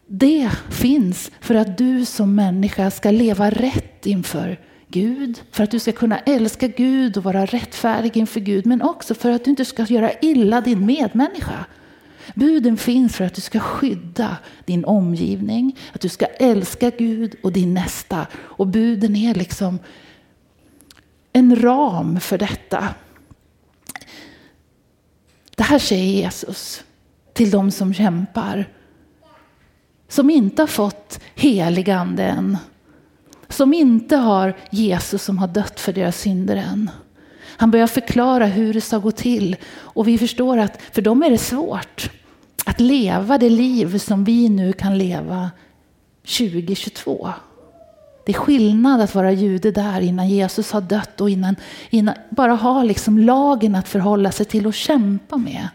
det 0.07 0.51
finns 0.71 1.31
för 1.41 1.55
att 1.55 1.79
du 1.79 2.05
som 2.05 2.35
människa 2.35 2.91
ska 2.91 3.11
leva 3.11 3.51
rätt 3.51 4.07
inför 4.07 4.61
Gud, 4.89 5.43
för 5.51 5.65
att 5.65 5.71
du 5.71 5.79
ska 5.79 5.93
kunna 5.93 6.19
älska 6.19 6.69
Gud 6.69 7.17
och 7.17 7.25
vara 7.25 7.47
rättfärdig 7.47 8.17
inför 8.17 8.41
Gud, 8.41 8.67
men 8.67 8.83
också 8.83 9.15
för 9.15 9.31
att 9.31 9.45
du 9.45 9.51
inte 9.51 9.65
ska 9.65 9.83
göra 9.83 10.13
illa 10.21 10.61
din 10.61 10.87
medmänniska. 10.87 11.67
Buden 12.35 12.77
finns 12.77 13.17
för 13.17 13.25
att 13.25 13.35
du 13.35 13.41
ska 13.41 13.61
skydda 13.61 14.37
din 14.65 14.85
omgivning, 14.85 15.79
att 15.93 16.01
du 16.01 16.09
ska 16.09 16.27
älska 16.27 16.91
Gud 16.91 17.35
och 17.43 17.53
din 17.53 17.75
nästa. 17.75 18.27
Och 18.35 18.67
buden 18.67 19.17
är 19.17 19.35
liksom 19.35 19.79
en 21.33 21.63
ram 21.63 22.21
för 22.21 22.39
detta. 22.39 22.89
Det 25.57 25.63
här 25.63 25.79
säger 25.79 26.05
Jesus 26.05 26.85
till 27.33 27.51
de 27.51 27.71
som 27.71 27.95
kämpar. 27.95 28.69
Som 30.09 30.31
inte 30.31 30.63
har 30.63 30.67
fått 30.67 31.21
helig 31.35 31.91
ande 31.91 32.23
än. 32.23 32.59
Som 33.49 33.75
inte 33.75 34.17
har 34.17 34.57
Jesus 34.71 35.23
som 35.23 35.39
har 35.39 35.49
dött 35.49 35.81
för 35.81 35.93
deras 35.93 36.21
synder 36.21 36.57
än. 36.57 36.91
Han 37.57 37.71
börjar 37.71 37.87
förklara 37.87 38.47
hur 38.47 38.75
det 38.75 38.81
ska 38.81 38.99
gå 38.99 39.11
till. 39.11 39.57
Och 39.77 40.09
vi 40.09 40.19
förstår 40.19 40.59
att 40.59 40.83
för 40.93 41.03
dem 41.03 41.23
är 41.23 41.31
det 41.31 41.39
svårt 41.39 42.11
att 42.65 42.81
leva 42.81 43.39
det 43.39 43.51
liv 43.51 43.99
som 43.99 44.25
vi 44.25 44.49
nu 44.49 44.73
kan 44.73 44.99
leva 44.99 45.51
2022. 46.39 47.33
Det 48.27 48.33
är 48.33 48.37
skillnad 48.37 49.01
att 49.01 49.15
vara 49.15 49.33
jude 49.33 49.71
där 49.71 50.01
innan 50.01 50.29
Jesus 50.29 50.73
har 50.73 50.81
dött 50.81 51.21
och 51.21 51.31
innan, 51.31 51.57
innan 51.91 52.15
bara 52.31 52.53
ha 52.55 52.83
liksom 52.83 53.19
lagen 53.19 53.75
att 53.75 53.89
förhålla 53.89 54.33
sig 54.33 54.47
till 54.47 54.67
och 54.67 54.75
kämpa 54.75 55.37
med. 55.37 55.69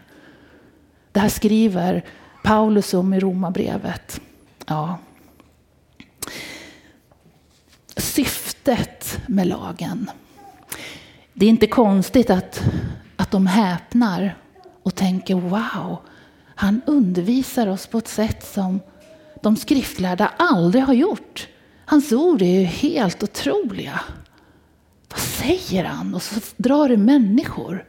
Det 1.12 1.20
här 1.20 1.28
skriver 1.28 2.04
Paulus 2.42 2.94
om 2.94 3.14
i 3.14 3.20
Romarbrevet. 3.20 4.20
Ja. 4.66 4.98
syftet 7.96 9.18
med 9.26 9.46
lagen. 9.46 10.10
Det 11.32 11.46
är 11.46 11.50
inte 11.50 11.66
konstigt 11.66 12.30
att, 12.30 12.62
att 13.16 13.30
de 13.30 13.46
häpnar 13.46 14.36
och 14.82 14.94
tänker 14.94 15.34
wow, 15.34 15.98
han 16.54 16.80
undervisar 16.86 17.66
oss 17.66 17.86
på 17.86 17.98
ett 17.98 18.08
sätt 18.08 18.46
som 18.46 18.80
de 19.42 19.56
skriftlärda 19.56 20.32
aldrig 20.36 20.84
har 20.84 20.94
gjort. 20.94 21.48
Hans 21.84 22.12
ord 22.12 22.42
är 22.42 22.60
ju 22.60 22.64
helt 22.64 23.22
otroliga. 23.22 24.00
Vad 25.08 25.20
säger 25.20 25.84
han? 25.84 26.14
Och 26.14 26.22
så 26.22 26.40
drar 26.56 26.88
det 26.88 26.96
människor. 26.96 27.84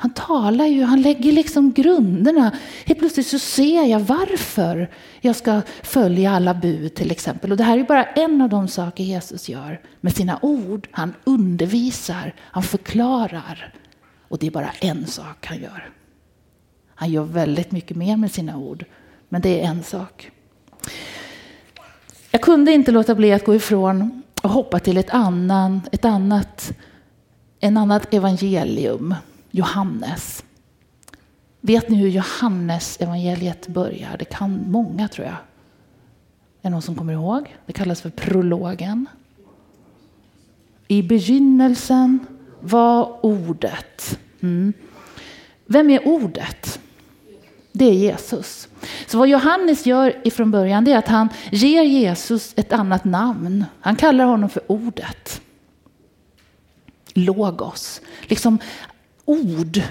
Han 0.00 0.10
talar 0.10 0.66
ju, 0.66 0.82
han 0.82 1.02
lägger 1.02 1.32
liksom 1.32 1.72
grunderna. 1.72 2.56
Helt 2.86 2.98
plötsligt 2.98 3.26
så 3.26 3.38
ser 3.38 3.84
jag 3.84 4.00
varför 4.00 4.90
jag 5.20 5.36
ska 5.36 5.62
följa 5.82 6.30
alla 6.30 6.54
bud 6.54 6.94
till 6.94 7.10
exempel. 7.10 7.50
Och 7.50 7.56
det 7.56 7.64
här 7.64 7.78
är 7.78 7.84
bara 7.84 8.04
en 8.04 8.42
av 8.42 8.48
de 8.48 8.68
saker 8.68 9.04
Jesus 9.04 9.48
gör 9.48 9.80
med 10.00 10.16
sina 10.16 10.38
ord. 10.42 10.88
Han 10.90 11.14
undervisar, 11.24 12.34
han 12.38 12.62
förklarar. 12.62 13.74
Och 14.28 14.38
det 14.38 14.46
är 14.46 14.50
bara 14.50 14.70
en 14.80 15.06
sak 15.06 15.46
han 15.46 15.58
gör. 15.58 15.90
Han 16.94 17.10
gör 17.10 17.24
väldigt 17.24 17.72
mycket 17.72 17.96
mer 17.96 18.16
med 18.16 18.32
sina 18.32 18.56
ord, 18.56 18.84
men 19.28 19.42
det 19.42 19.60
är 19.60 19.68
en 19.68 19.82
sak. 19.82 20.30
Jag 22.30 22.40
kunde 22.40 22.72
inte 22.72 22.92
låta 22.92 23.14
bli 23.14 23.32
att 23.32 23.44
gå 23.44 23.54
ifrån 23.54 24.22
och 24.42 24.50
hoppa 24.50 24.78
till 24.78 24.96
ett, 24.96 25.10
annan, 25.10 25.80
ett 25.92 26.04
annat, 26.04 26.72
en 27.60 27.76
annat 27.76 28.14
evangelium, 28.14 29.14
Johannes. 29.50 30.44
Vet 31.60 31.88
ni 31.88 31.96
hur 31.96 32.08
Johannes 32.08 33.00
evangeliet 33.00 33.68
börjar? 33.68 34.16
Det 34.18 34.24
kan 34.24 34.70
många 34.70 35.08
tror 35.08 35.26
jag. 35.26 35.36
Är 36.62 36.62
det 36.62 36.70
någon 36.70 36.82
som 36.82 36.94
kommer 36.94 37.12
ihåg? 37.12 37.56
Det 37.66 37.72
kallas 37.72 38.00
för 38.00 38.10
prologen. 38.10 39.06
I 40.88 41.02
begynnelsen 41.02 42.26
var 42.60 43.24
ordet. 43.26 44.18
Mm. 44.40 44.72
Vem 45.66 45.90
är 45.90 46.08
ordet? 46.08 46.80
Det 47.72 47.84
är 47.84 47.92
Jesus. 47.92 48.68
Så 49.06 49.18
vad 49.18 49.28
Johannes 49.28 49.86
gör 49.86 50.20
ifrån 50.24 50.50
början 50.50 50.84
det 50.84 50.92
är 50.92 50.98
att 50.98 51.08
han 51.08 51.28
ger 51.50 51.82
Jesus 51.82 52.52
ett 52.56 52.72
annat 52.72 53.04
namn. 53.04 53.64
Han 53.80 53.96
kallar 53.96 54.24
honom 54.24 54.50
för 54.50 54.62
ordet. 54.66 55.40
Logos. 57.14 58.00
Liksom 58.22 58.58
ord. 59.28 59.82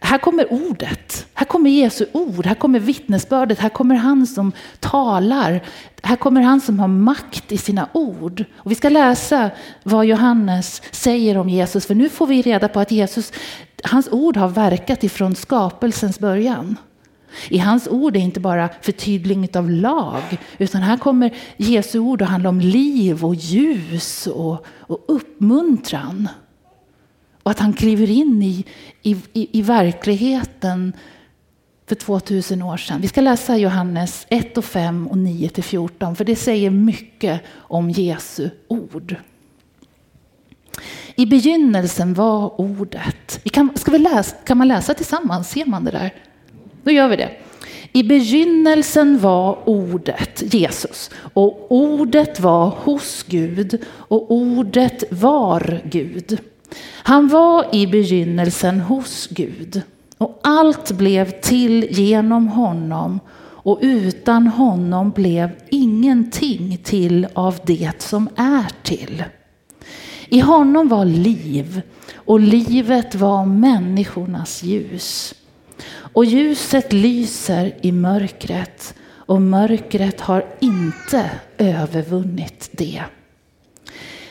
Här 0.00 0.18
kommer 0.18 0.52
ordet. 0.52 1.26
Här 1.34 1.46
kommer 1.46 1.70
Jesu 1.70 2.06
ord. 2.12 2.46
Här 2.46 2.54
kommer 2.54 2.80
vittnesbördet. 2.80 3.58
Här 3.58 3.68
kommer 3.68 3.94
han 3.94 4.26
som 4.26 4.52
talar. 4.80 5.64
Här 6.02 6.16
kommer 6.16 6.40
han 6.40 6.60
som 6.60 6.78
har 6.78 6.88
makt 6.88 7.52
i 7.52 7.58
sina 7.58 7.88
ord. 7.92 8.44
Och 8.56 8.70
vi 8.70 8.74
ska 8.74 8.88
läsa 8.88 9.50
vad 9.82 10.06
Johannes 10.06 10.82
säger 10.90 11.38
om 11.38 11.48
Jesus. 11.48 11.86
För 11.86 11.94
nu 11.94 12.08
får 12.08 12.26
vi 12.26 12.42
reda 12.42 12.68
på 12.68 12.80
att 12.80 12.90
Jesus 12.90 13.32
hans 13.84 14.08
ord 14.08 14.36
har 14.36 14.48
verkat 14.48 15.04
ifrån 15.04 15.34
skapelsens 15.34 16.18
början. 16.18 16.76
I 17.48 17.58
hans 17.58 17.88
ord 17.88 18.16
är 18.16 18.20
inte 18.20 18.40
bara 18.40 18.68
förtydligning 18.82 19.50
av 19.56 19.70
lag, 19.70 20.22
utan 20.58 20.82
här 20.82 20.96
kommer 20.96 21.34
Jesu 21.56 21.98
ord 21.98 22.22
att 22.22 22.28
handla 22.28 22.48
om 22.48 22.60
liv 22.60 23.24
och 23.24 23.34
ljus 23.34 24.26
och, 24.26 24.66
och 24.78 25.04
uppmuntran. 25.08 26.28
Och 27.48 27.52
att 27.52 27.58
han 27.58 27.72
kliver 27.72 28.10
in 28.10 28.42
i, 28.42 28.64
i, 29.02 29.16
i, 29.32 29.58
i 29.58 29.62
verkligheten 29.62 30.92
för 31.86 31.94
2000 31.94 32.62
år 32.62 32.76
sedan. 32.76 33.00
Vi 33.00 33.08
ska 33.08 33.20
läsa 33.20 33.56
Johannes 33.56 34.26
1 34.30 34.58
och 34.58 34.64
5 34.64 35.06
och 35.06 35.18
9 35.18 35.48
till 35.48 35.64
14, 35.64 36.16
för 36.16 36.24
det 36.24 36.36
säger 36.36 36.70
mycket 36.70 37.40
om 37.56 37.90
Jesu 37.90 38.50
ord. 38.68 39.16
I 41.14 41.26
begynnelsen 41.26 42.14
var 42.14 42.60
ordet. 42.60 43.40
Vi 43.44 43.50
kan, 43.50 43.70
ska 43.74 43.90
vi 43.90 43.98
läsa, 43.98 44.36
kan 44.36 44.58
man 44.58 44.68
läsa 44.68 44.94
tillsammans? 44.94 45.50
Ser 45.50 45.66
man 45.66 45.84
det 45.84 45.90
där? 45.90 46.14
Då 46.82 46.90
gör 46.90 47.08
vi 47.08 47.16
det. 47.16 47.30
I 47.92 48.02
begynnelsen 48.02 49.18
var 49.18 49.68
ordet, 49.68 50.54
Jesus, 50.54 51.10
och 51.34 51.66
ordet 51.72 52.40
var 52.40 52.68
hos 52.68 53.22
Gud 53.22 53.84
och 53.88 54.32
ordet 54.32 55.04
var 55.10 55.80
Gud. 55.84 56.38
Han 57.02 57.28
var 57.28 57.74
i 57.74 57.86
begynnelsen 57.86 58.80
hos 58.80 59.28
Gud 59.30 59.82
och 60.18 60.40
allt 60.42 60.92
blev 60.92 61.40
till 61.40 61.86
genom 61.90 62.48
honom 62.48 63.20
och 63.40 63.78
utan 63.82 64.46
honom 64.46 65.10
blev 65.10 65.50
ingenting 65.70 66.78
till 66.84 67.26
av 67.34 67.58
det 67.64 68.02
som 68.02 68.28
är 68.36 68.66
till. 68.82 69.24
I 70.28 70.40
honom 70.40 70.88
var 70.88 71.04
liv 71.04 71.82
och 72.14 72.40
livet 72.40 73.14
var 73.14 73.46
människornas 73.46 74.62
ljus. 74.62 75.34
Och 75.88 76.24
ljuset 76.24 76.92
lyser 76.92 77.74
i 77.80 77.92
mörkret 77.92 78.94
och 79.10 79.42
mörkret 79.42 80.20
har 80.20 80.46
inte 80.60 81.30
övervunnit 81.58 82.70
det. 82.72 83.02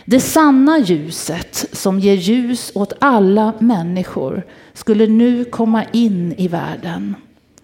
Det 0.10 0.20
sanna 0.20 0.80
ljuset 0.80 1.66
som 1.72 2.00
ger 2.00 2.14
ljus 2.14 2.72
åt 2.76 2.94
alla 3.00 3.54
människor 3.60 4.46
skulle 4.74 5.08
nu 5.08 5.46
komma 5.46 5.84
in 5.84 6.34
i 6.38 6.48
världen. 6.48 7.16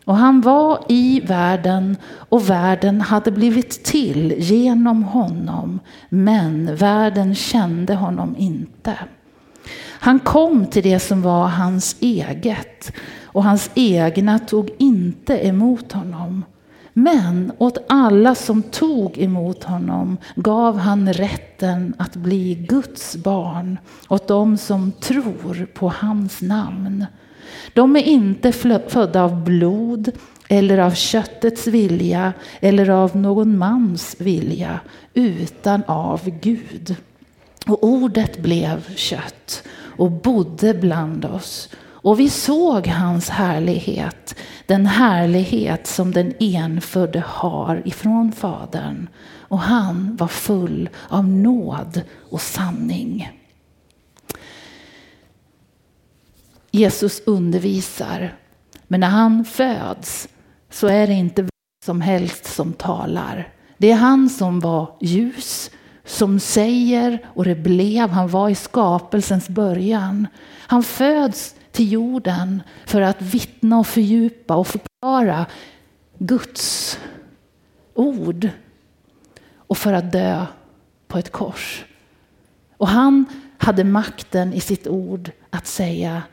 Och 0.05 0.15
han 0.15 0.41
var 0.41 0.85
i 0.89 1.19
världen 1.19 1.97
och 2.11 2.49
världen 2.49 3.01
hade 3.01 3.31
blivit 3.31 3.83
till 3.83 4.35
genom 4.37 5.03
honom. 5.03 5.79
Men 6.09 6.75
världen 6.75 7.35
kände 7.35 7.95
honom 7.95 8.35
inte. 8.37 8.97
Han 9.89 10.19
kom 10.19 10.65
till 10.65 10.83
det 10.83 10.99
som 10.99 11.21
var 11.21 11.47
hans 11.47 11.95
eget 11.99 12.91
och 13.23 13.43
hans 13.43 13.71
egna 13.75 14.39
tog 14.39 14.69
inte 14.77 15.47
emot 15.47 15.91
honom. 15.91 16.43
Men 16.93 17.51
åt 17.57 17.77
alla 17.89 18.35
som 18.35 18.63
tog 18.63 19.17
emot 19.17 19.63
honom 19.63 20.17
gav 20.35 20.77
han 20.77 21.13
rätten 21.13 21.93
att 21.97 22.15
bli 22.15 22.55
Guds 22.55 23.15
barn, 23.15 23.77
åt 24.09 24.27
dem 24.27 24.57
som 24.57 24.91
tror 24.91 25.67
på 25.73 25.89
hans 25.89 26.41
namn. 26.41 27.05
De 27.73 27.95
är 27.95 28.03
inte 28.03 28.51
födda 28.87 29.23
av 29.23 29.43
blod 29.43 30.11
eller 30.49 30.77
av 30.77 30.91
köttets 30.91 31.67
vilja 31.67 32.33
eller 32.59 32.89
av 32.89 33.17
någon 33.17 33.57
mans 33.57 34.15
vilja, 34.19 34.79
utan 35.13 35.83
av 35.87 36.29
Gud. 36.41 36.95
Och 37.67 37.83
ordet 37.83 38.37
blev 38.37 38.95
kött 38.95 39.63
och 39.97 40.11
bodde 40.11 40.73
bland 40.73 41.25
oss. 41.25 41.69
Och 42.03 42.19
vi 42.19 42.29
såg 42.29 42.87
hans 42.87 43.29
härlighet, 43.29 44.35
den 44.65 44.85
härlighet 44.85 45.87
som 45.87 46.11
den 46.11 46.33
enfödde 46.39 47.23
har 47.27 47.81
ifrån 47.85 48.31
Fadern. 48.31 49.09
Och 49.37 49.59
han 49.59 50.15
var 50.15 50.27
full 50.27 50.89
av 51.09 51.27
nåd 51.27 52.01
och 52.29 52.41
sanning. 52.41 53.31
Jesus 56.71 57.21
undervisar. 57.25 58.37
Men 58.87 58.99
när 58.99 59.09
han 59.09 59.45
föds 59.45 60.27
så 60.69 60.87
är 60.87 61.07
det 61.07 61.13
inte 61.13 61.41
vem 61.41 61.49
som 61.85 62.01
helst 62.01 62.45
som 62.45 62.73
talar. 62.73 63.53
Det 63.77 63.91
är 63.91 63.95
han 63.95 64.29
som 64.29 64.59
var 64.59 64.95
ljus, 65.01 65.71
som 66.05 66.39
säger 66.39 67.25
och 67.25 67.45
det 67.45 67.55
blev. 67.55 68.09
Han 68.09 68.27
var 68.27 68.49
i 68.49 68.55
skapelsens 68.55 69.49
början. 69.49 70.27
Han 70.67 70.83
föds 70.83 71.55
till 71.73 71.91
jorden 71.91 72.63
för 72.85 73.01
att 73.01 73.21
vittna 73.21 73.79
och 73.79 73.87
fördjupa 73.87 74.55
och 74.55 74.67
förklara 74.67 75.45
Guds 76.17 76.99
ord 77.93 78.49
och 79.57 79.77
för 79.77 79.93
att 79.93 80.11
dö 80.11 80.45
på 81.07 81.17
ett 81.17 81.31
kors. 81.31 81.85
Och 82.77 82.87
han 82.87 83.25
hade 83.57 83.83
makten 83.83 84.53
i 84.53 84.59
sitt 84.59 84.87
ord 84.87 85.31
att 85.49 85.67
säga 85.67 86.23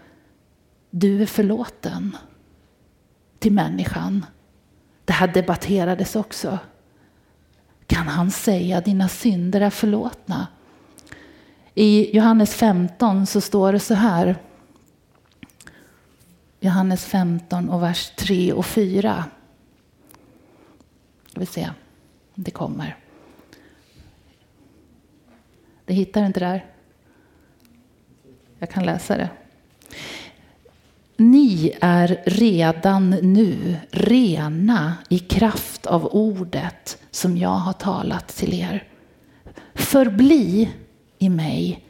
du 0.91 1.23
är 1.23 1.27
förlåten 1.27 2.17
till 3.39 3.53
människan. 3.53 4.27
Det 5.05 5.13
här 5.13 5.29
debatterades 5.29 6.17
också. 6.17 6.59
Kan 7.87 8.09
han 8.09 8.31
säga 8.31 8.81
dina 8.81 9.09
synder 9.09 9.61
är 9.61 9.71
förlåtna? 9.71 10.47
I 11.75 12.17
Johannes 12.17 12.55
15 12.55 13.27
så 13.27 13.41
står 13.41 13.73
det 13.73 13.81
så 13.81 13.95
här. 13.95 14.37
Johannes 16.61 17.05
15 17.05 17.71
och 17.71 17.83
vers 17.83 18.13
3 18.17 18.53
och 18.53 18.67
4. 18.67 19.25
Vi 21.35 21.47
se 21.47 21.71
om 22.35 22.43
det 22.43 22.51
kommer. 22.51 22.97
Det 25.85 25.95
hittar 25.95 26.27
inte 26.27 26.41
där. 26.41 26.67
Jag 28.59 28.71
kan 28.71 28.85
läsa 28.85 29.17
det. 29.17 29.31
ni 31.17 31.77
är 31.81 32.23
redan 32.27 33.11
nu 33.11 33.77
rena 33.91 34.95
i 35.09 35.19
kraft 35.19 35.87
av 35.87 36.07
ordet 36.07 36.99
som 37.11 37.37
jag 37.37 37.49
har 37.49 37.73
talat 37.73 38.29
till 38.29 38.55
er. 38.55 38.89
Förbli 39.75 40.71
i 41.19 41.29
mig 41.29 41.85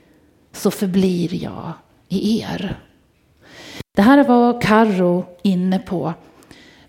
så 0.53 0.71
förblir 0.71 1.35
jag 1.35 1.73
i 2.09 2.41
er. 2.41 2.90
Det 3.95 4.03
här 4.03 4.25
var 4.25 4.61
Karro 4.61 5.25
inne 5.43 5.79
på. 5.79 6.15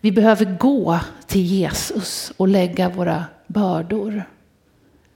Vi 0.02 0.12
behöver 0.12 0.58
gå 0.58 1.00
till 1.28 1.42
Jesus 1.42 2.34
och 2.38 2.48
lägga 2.48 2.90
våra 2.90 3.26
bördor. 3.48 4.24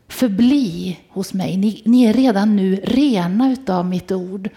Förbli 0.07 0.99
hos 1.09 1.33
mig. 1.33 1.57
Ni, 1.57 1.81
ni 1.85 2.03
är 2.05 2.13
redan 2.13 2.55
nu 2.55 2.75
rena 2.75 3.51
utav 3.51 3.85
mitt 3.85 4.11
ord. 4.11 4.49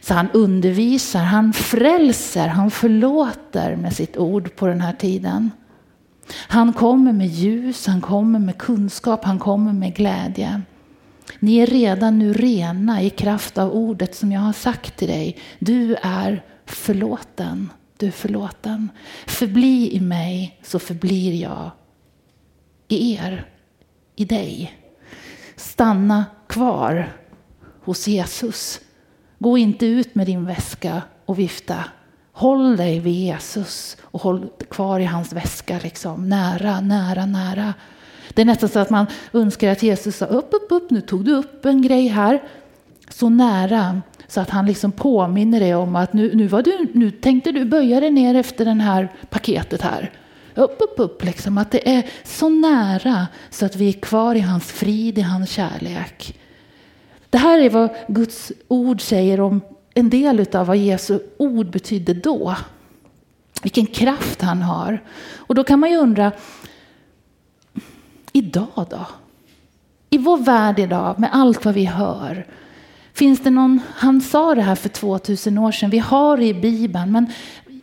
Så 0.00 0.14
han 0.14 0.30
undervisar, 0.30 1.22
han 1.22 1.52
frälser, 1.52 2.48
han 2.48 2.70
förlåter 2.70 3.76
med 3.76 3.92
sitt 3.92 4.16
ord 4.16 4.56
på 4.56 4.66
den 4.66 4.80
här 4.80 4.92
tiden. 4.92 5.50
Han 6.48 6.72
kommer 6.72 7.12
med 7.12 7.26
ljus, 7.26 7.86
han 7.86 8.00
kommer 8.00 8.38
med 8.38 8.58
kunskap, 8.58 9.24
han 9.24 9.38
kommer 9.38 9.72
med 9.72 9.94
glädje. 9.94 10.62
Ni 11.38 11.56
är 11.56 11.66
redan 11.66 12.18
nu 12.18 12.32
rena 12.32 13.02
i 13.02 13.10
kraft 13.10 13.58
av 13.58 13.72
ordet 13.72 14.14
som 14.14 14.32
jag 14.32 14.40
har 14.40 14.52
sagt 14.52 14.96
till 14.96 15.08
dig. 15.08 15.36
Du 15.58 15.96
är 16.02 16.42
förlåten. 16.66 17.70
Du 17.96 18.06
är 18.06 18.10
förlåten. 18.10 18.90
Förbli 19.26 19.96
i 19.96 20.00
mig 20.00 20.60
så 20.62 20.78
förblir 20.78 21.42
jag 21.42 21.70
i 22.88 23.14
er, 23.14 23.48
i 24.16 24.24
dig. 24.24 24.78
Stanna 25.56 26.24
kvar 26.46 27.12
hos 27.84 28.08
Jesus. 28.08 28.80
Gå 29.38 29.58
inte 29.58 29.86
ut 29.86 30.14
med 30.14 30.26
din 30.26 30.44
väska 30.44 31.02
och 31.26 31.38
vifta. 31.38 31.84
Håll 32.32 32.76
dig 32.76 33.00
vid 33.00 33.14
Jesus 33.14 33.96
och 34.02 34.22
håll 34.22 34.50
kvar 34.70 35.00
i 35.00 35.04
hans 35.04 35.32
väska, 35.32 35.80
liksom. 35.82 36.28
nära, 36.28 36.80
nära, 36.80 37.26
nära. 37.26 37.74
Det 38.34 38.42
är 38.42 38.46
nästan 38.46 38.68
så 38.68 38.78
att 38.78 38.90
man 38.90 39.06
önskar 39.32 39.72
att 39.72 39.82
Jesus 39.82 40.16
sa 40.16 40.26
upp, 40.26 40.48
upp, 40.54 40.66
upp, 40.70 40.90
nu 40.90 41.00
tog 41.00 41.24
du 41.24 41.34
upp 41.34 41.64
en 41.64 41.82
grej 41.82 42.08
här. 42.08 42.42
Så 43.08 43.28
nära 43.28 44.02
så 44.28 44.40
att 44.40 44.50
han 44.50 44.66
liksom 44.66 44.92
påminner 44.92 45.60
dig 45.60 45.74
om 45.74 45.96
att 45.96 46.12
nu, 46.12 46.34
nu, 46.34 46.46
var 46.46 46.62
du, 46.62 46.86
nu 46.92 47.10
tänkte 47.10 47.52
du 47.52 47.64
böja 47.64 48.00
dig 48.00 48.10
ner 48.10 48.34
efter 48.34 48.64
det 48.64 48.72
här 48.72 49.12
paketet 49.30 49.82
här. 49.82 50.10
Upp, 50.54 50.76
upp, 50.80 50.94
upp, 51.00 51.24
liksom. 51.24 51.58
Att 51.58 51.70
det 51.70 51.88
är 51.88 52.06
så 52.24 52.48
nära 52.48 53.26
så 53.50 53.66
att 53.66 53.76
vi 53.76 53.88
är 53.88 53.92
kvar 53.92 54.34
i 54.34 54.40
hans 54.40 54.72
frid, 54.72 55.18
i 55.18 55.20
hans 55.20 55.50
kärlek. 55.50 56.38
Det 57.30 57.38
här 57.38 57.58
är 57.58 57.70
vad 57.70 57.90
Guds 58.08 58.52
ord 58.68 59.00
säger 59.00 59.40
om 59.40 59.60
en 59.94 60.10
del 60.10 60.46
av 60.56 60.66
vad 60.66 60.76
Jesu 60.76 61.18
ord 61.36 61.70
betydde 61.70 62.14
då. 62.14 62.56
Vilken 63.62 63.86
kraft 63.86 64.42
han 64.42 64.62
har. 64.62 65.02
Och 65.36 65.54
då 65.54 65.64
kan 65.64 65.80
man 65.80 65.90
ju 65.90 65.96
undra, 65.96 66.32
idag 68.32 68.86
då? 68.90 69.06
I 70.10 70.18
vår 70.18 70.38
värld 70.38 70.78
idag 70.78 71.18
med 71.18 71.30
allt 71.32 71.64
vad 71.64 71.74
vi 71.74 71.84
hör. 71.84 72.46
Finns 73.16 73.40
det 73.40 73.50
någon, 73.50 73.80
han 73.94 74.20
sa 74.20 74.54
det 74.54 74.62
här 74.62 74.74
för 74.74 74.88
2000 74.88 75.58
år 75.58 75.72
sedan, 75.72 75.90
vi 75.90 75.98
har 75.98 76.36
det 76.36 76.44
i 76.44 76.54
Bibeln, 76.54 77.12
men 77.12 77.26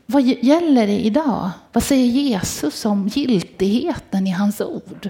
vad 0.06 0.24
gäller 0.24 0.88
det 0.88 1.00
idag? 1.00 1.50
Vad 1.72 1.84
säger 1.84 2.06
Jesus 2.06 2.86
om 2.86 3.08
giltigheten 3.08 4.28
i 4.28 4.32
hans 4.32 4.62
ord? 4.62 5.10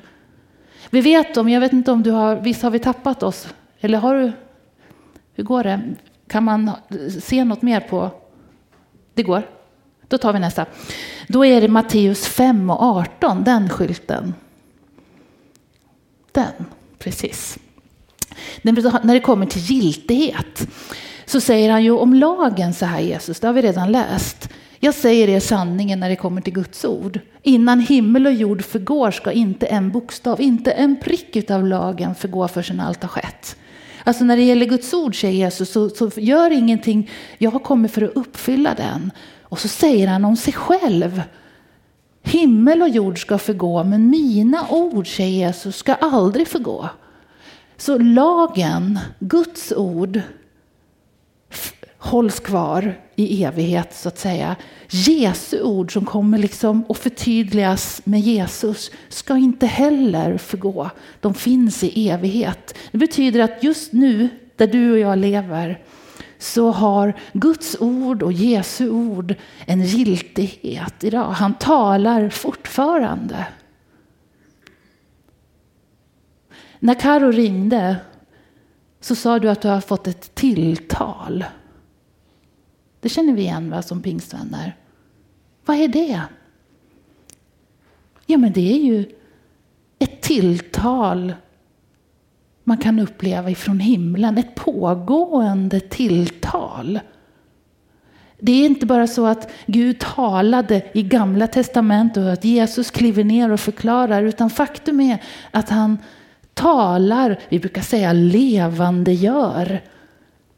Vi 0.89 1.01
vet 1.01 1.37
om, 1.37 1.49
jag 1.49 1.59
vet 1.59 1.73
inte 1.73 1.91
om 1.91 2.03
du 2.03 2.11
har, 2.11 2.35
visst 2.35 2.61
har 2.61 2.71
vi 2.71 2.79
tappat 2.79 3.23
oss? 3.23 3.47
Eller 3.79 3.97
har 3.97 4.15
du, 4.15 4.31
hur 5.33 5.43
går 5.43 5.63
det? 5.63 5.81
Kan 6.27 6.43
man 6.43 6.71
se 7.21 7.43
något 7.43 7.61
mer 7.61 7.79
på? 7.79 8.11
Det 9.13 9.23
går? 9.23 9.43
Då 10.07 10.17
tar 10.17 10.33
vi 10.33 10.39
nästa. 10.39 10.65
Då 11.27 11.45
är 11.45 11.61
det 11.61 11.67
Matteus 11.67 12.27
5 12.27 12.69
och 12.69 12.81
18, 12.81 13.43
den 13.43 13.69
skylten. 13.69 14.33
Den, 16.31 16.65
precis. 16.99 17.59
När 18.61 19.13
det 19.13 19.19
kommer 19.19 19.45
till 19.45 19.61
giltighet 19.61 20.67
så 21.25 21.41
säger 21.41 21.71
han 21.71 21.83
ju 21.83 21.91
om 21.91 22.13
lagen 22.13 22.73
så 22.73 22.85
här 22.85 22.99
Jesus, 22.99 23.39
det 23.39 23.47
har 23.47 23.53
vi 23.53 23.61
redan 23.61 23.91
läst. 23.91 24.49
Jag 24.79 24.93
säger 24.93 25.29
er 25.29 25.39
sanningen 25.39 25.99
när 25.99 26.09
det 26.09 26.15
kommer 26.15 26.41
till 26.41 26.53
Guds 26.53 26.85
ord. 26.85 27.19
Innan 27.41 27.79
himmel 27.79 28.25
och 28.25 28.33
jord 28.33 28.65
förgår 28.65 29.11
ska 29.11 29.31
inte 29.31 29.65
en 29.65 29.91
bokstav, 29.91 30.41
inte 30.41 30.71
en 30.71 30.99
prick 30.99 31.49
av 31.51 31.67
lagen 31.67 32.15
förgå 32.15 32.47
förrän 32.47 32.79
allt 32.79 33.01
har 33.01 33.09
skett. 33.09 33.55
Alltså 34.03 34.23
när 34.23 34.37
det 34.37 34.43
gäller 34.43 34.65
Guds 34.65 34.93
ord 34.93 35.21
säger 35.21 35.33
Jesus 35.33 35.71
så, 35.71 35.89
så 35.89 36.11
gör 36.15 36.51
ingenting, 36.51 37.09
jag 37.37 37.51
har 37.51 37.59
kommit 37.59 37.91
för 37.91 38.01
att 38.01 38.15
uppfylla 38.15 38.73
den. 38.73 39.11
Och 39.41 39.59
så 39.59 39.67
säger 39.67 40.07
han 40.07 40.25
om 40.25 40.37
sig 40.37 40.53
själv. 40.53 41.21
Himmel 42.23 42.81
och 42.81 42.89
jord 42.89 43.21
ska 43.21 43.37
förgå 43.37 43.83
men 43.83 44.09
mina 44.09 44.67
ord, 44.69 45.15
säger 45.15 45.47
Jesus, 45.47 45.75
ska 45.75 45.93
aldrig 45.93 46.47
förgå. 46.47 46.89
Så 47.77 47.97
lagen, 47.97 48.99
Guds 49.19 49.71
ord, 49.71 50.21
hålls 51.97 52.39
kvar 52.39 52.99
i 53.15 53.43
evighet 53.43 53.95
så 53.95 54.07
att 54.07 54.19
säga. 54.19 54.55
Jesu 54.89 55.61
ord 55.61 55.93
som 55.93 56.05
kommer 56.05 56.37
liksom 56.37 56.83
att 56.89 56.97
förtydligas 56.97 58.01
med 58.03 58.19
Jesus 58.19 58.91
ska 59.09 59.37
inte 59.37 59.65
heller 59.65 60.37
förgå. 60.37 60.89
De 61.19 61.33
finns 61.33 61.83
i 61.83 62.09
evighet. 62.09 62.77
Det 62.91 62.97
betyder 62.97 63.39
att 63.39 63.63
just 63.63 63.93
nu, 63.93 64.29
där 64.55 64.67
du 64.67 64.91
och 64.91 64.99
jag 64.99 65.17
lever, 65.17 65.81
så 66.39 66.71
har 66.71 67.13
Guds 67.33 67.77
ord 67.79 68.23
och 68.23 68.33
Jesu 68.33 68.89
ord 68.89 69.35
en 69.65 69.83
giltighet 69.83 71.03
idag. 71.03 71.29
Han 71.31 71.53
talar 71.53 72.29
fortfarande. 72.29 73.45
När 76.83 76.93
Karo 76.93 77.31
ringde 77.31 77.95
så 78.99 79.15
sa 79.15 79.39
du 79.39 79.49
att 79.49 79.61
du 79.61 79.67
har 79.67 79.81
fått 79.81 80.07
ett 80.07 80.35
tilltal. 80.35 81.45
Det 82.99 83.09
känner 83.09 83.33
vi 83.33 83.41
igen 83.41 83.69
va, 83.69 83.81
som 83.81 84.01
pingstvänner. 84.01 84.75
Vad 85.65 85.77
är 85.77 85.87
det? 85.87 86.21
Ja, 88.25 88.37
men 88.37 88.53
det 88.53 88.73
är 88.73 88.83
ju 88.83 89.05
ett 89.99 90.21
tilltal 90.21 91.33
man 92.63 92.77
kan 92.77 92.99
uppleva 92.99 93.49
ifrån 93.49 93.79
himlen. 93.79 94.37
Ett 94.37 94.55
pågående 94.55 95.79
tilltal. 95.79 96.99
Det 98.39 98.51
är 98.51 98.65
inte 98.65 98.85
bara 98.85 99.07
så 99.07 99.25
att 99.25 99.51
Gud 99.65 99.99
talade 99.99 100.91
i 100.93 101.03
gamla 101.03 101.47
testamentet 101.47 102.17
och 102.17 102.33
att 102.33 102.45
Jesus 102.45 102.91
kliver 102.91 103.23
ner 103.23 103.51
och 103.51 103.59
förklarar, 103.59 104.23
utan 104.23 104.49
faktum 104.49 104.99
är 104.99 105.23
att 105.51 105.69
han 105.69 105.97
talar, 106.53 107.39
vi 107.49 107.59
brukar 107.59 107.81
säga 107.81 108.13
levande 108.13 109.13
gör. 109.13 109.81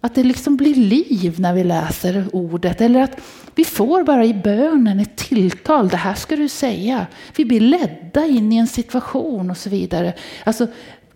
Att 0.01 0.15
det 0.15 0.23
liksom 0.23 0.57
blir 0.57 0.75
liv 0.75 1.39
när 1.39 1.53
vi 1.53 1.63
läser 1.63 2.25
ordet. 2.33 2.81
Eller 2.81 3.03
att 3.03 3.19
vi 3.55 3.63
får 3.63 4.03
bara 4.03 4.25
i 4.25 4.33
bönen 4.33 4.99
ett 4.99 5.15
tilltal. 5.15 5.87
Det 5.87 5.97
här 5.97 6.13
ska 6.13 6.35
du 6.35 6.49
säga. 6.49 7.07
Vi 7.35 7.45
blir 7.45 7.59
ledda 7.59 8.25
in 8.25 8.53
i 8.53 8.57
en 8.57 8.67
situation 8.67 9.49
och 9.51 9.57
så 9.57 9.69
vidare. 9.69 10.13
Alltså 10.43 10.67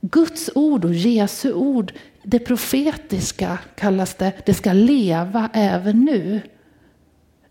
Guds 0.01 0.49
ord 0.55 0.85
och 0.85 0.93
Jesu 0.93 1.53
ord, 1.53 1.93
det 2.23 2.39
profetiska 2.39 3.57
kallas 3.75 4.15
det, 4.15 4.33
det 4.45 4.53
ska 4.53 4.73
leva 4.73 5.49
även 5.53 6.05
nu. 6.05 6.41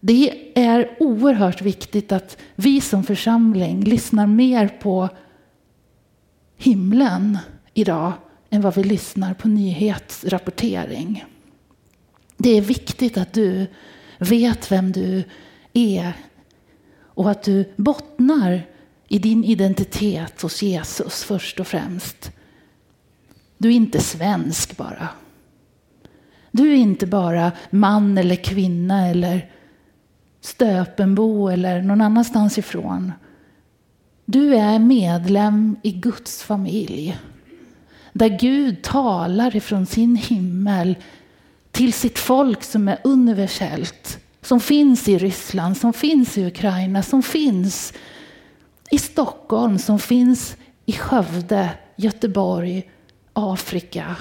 Det 0.01 0.53
är 0.55 0.97
oerhört 1.01 1.63
viktigt 1.63 2.13
att 2.13 2.37
vi 2.55 2.81
som 2.81 3.05
församling 3.05 3.85
lyssnar 3.85 4.27
mer 4.27 4.69
på 4.69 5.09
himlen 6.59 7.39
idag 7.75 8.13
än 8.51 8.61
vad 8.61 8.75
vi 8.75 8.85
lyssnar 8.85 9.35
på 9.35 9.49
nyhetsrapportering. 9.49 11.25
Det 12.37 12.51
är 12.51 12.61
viktigt 12.61 13.17
att 13.17 13.33
du 13.33 13.67
vet 14.19 14.73
vem 14.73 14.93
du 14.93 15.25
är 15.73 16.13
och 17.01 17.31
att 17.31 17.43
du 17.43 17.73
bottnar 17.77 18.67
i 19.09 19.19
din 19.19 19.45
identitet 19.45 20.43
hos 20.43 20.63
Jesus 20.63 21.25
först 21.25 21.61
och 21.61 21.67
främst. 21.67 22.33
Du 23.59 23.69
är 23.69 23.73
inte 23.73 24.01
svensk 24.01 24.77
bara. 24.77 25.09
Du 26.51 26.71
är 26.71 26.77
inte 26.77 27.07
bara 27.07 27.53
man 27.71 28.19
eller 28.19 28.37
kvinna 28.37 29.09
eller 29.09 29.51
Stöpenbo 30.41 31.49
eller 31.49 31.83
någon 31.83 32.01
annanstans 32.01 32.59
ifrån. 32.59 33.13
Du 34.31 34.55
är 34.55 34.79
medlem 34.79 35.77
i 35.83 35.91
Guds 35.91 36.43
familj. 36.43 37.19
Där 38.13 38.39
Gud 38.39 38.83
talar 38.83 39.57
ifrån 39.57 39.87
sin 39.87 40.17
himmel 40.17 40.97
till 41.71 41.93
sitt 41.93 42.19
folk 42.19 42.63
som 42.63 42.89
är 42.89 42.99
universellt. 43.05 44.19
Som 44.43 44.61
finns 44.61 45.09
i 45.09 45.19
Ryssland, 45.19 45.77
som 45.77 45.93
finns 45.93 46.39
i 46.39 46.47
Ukraina, 46.47 47.03
som 47.03 47.23
finns 47.23 47.93
i 48.91 48.99
Stockholm, 48.99 49.79
som 49.79 49.99
finns 49.99 50.57
i 50.87 50.93
Skövde, 50.93 51.71
Göteborg, 51.97 52.91
Afrika. 53.33 54.17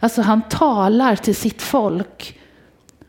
Alltså 0.00 0.22
han 0.22 0.42
talar 0.42 1.16
till 1.16 1.36
sitt 1.36 1.62
folk. 1.62 2.38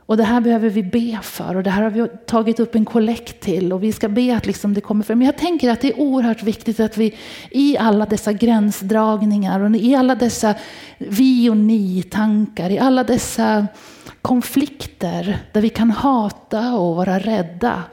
Och 0.05 0.17
det 0.17 0.23
här 0.23 0.41
behöver 0.41 0.69
vi 0.69 0.83
be 0.83 1.19
för 1.21 1.55
och 1.55 1.63
det 1.63 1.69
här 1.69 1.81
har 1.81 1.89
vi 1.89 2.07
tagit 2.25 2.59
upp 2.59 2.75
en 2.75 2.85
kollekt 2.85 3.39
till 3.39 3.73
och 3.73 3.83
vi 3.83 3.91
ska 3.91 4.09
be 4.09 4.35
att 4.35 4.45
liksom 4.45 4.73
det 4.73 4.81
kommer 4.81 5.03
fram. 5.03 5.17
Men 5.17 5.25
jag 5.25 5.37
tänker 5.37 5.71
att 5.71 5.81
det 5.81 5.87
är 5.87 5.99
oerhört 5.99 6.43
viktigt 6.43 6.79
att 6.79 6.97
vi 6.97 7.15
i 7.51 7.77
alla 7.77 8.05
dessa 8.05 8.33
gränsdragningar 8.33 9.59
och 9.59 9.75
i 9.75 9.95
alla 9.95 10.15
dessa 10.15 10.55
vi 10.97 11.49
och 11.49 11.57
ni-tankar, 11.57 12.69
i 12.69 12.79
alla 12.79 13.03
dessa 13.03 13.67
konflikter 14.21 15.37
där 15.51 15.61
vi 15.61 15.69
kan 15.69 15.91
hata 15.91 16.73
och 16.73 16.95
vara 16.95 17.19
rädda. 17.19 17.83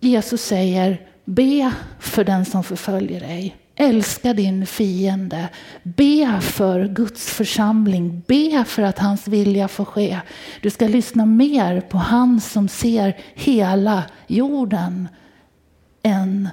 Jesus 0.00 0.42
säger, 0.42 1.00
be 1.24 1.72
för 2.00 2.24
den 2.24 2.44
som 2.44 2.64
förföljer 2.64 3.20
dig. 3.20 3.56
Älska 3.78 4.32
din 4.34 4.66
fiende. 4.66 5.48
Be 5.82 6.40
för 6.40 6.88
Guds 6.88 7.30
församling. 7.30 8.22
Be 8.26 8.64
för 8.64 8.82
att 8.82 8.98
hans 8.98 9.28
vilja 9.28 9.68
får 9.68 9.84
ske. 9.84 10.20
Du 10.60 10.70
ska 10.70 10.88
lyssna 10.88 11.26
mer 11.26 11.80
på 11.80 11.98
han 11.98 12.40
som 12.40 12.68
ser 12.68 13.16
hela 13.34 14.04
jorden 14.26 15.08
än, 16.02 16.48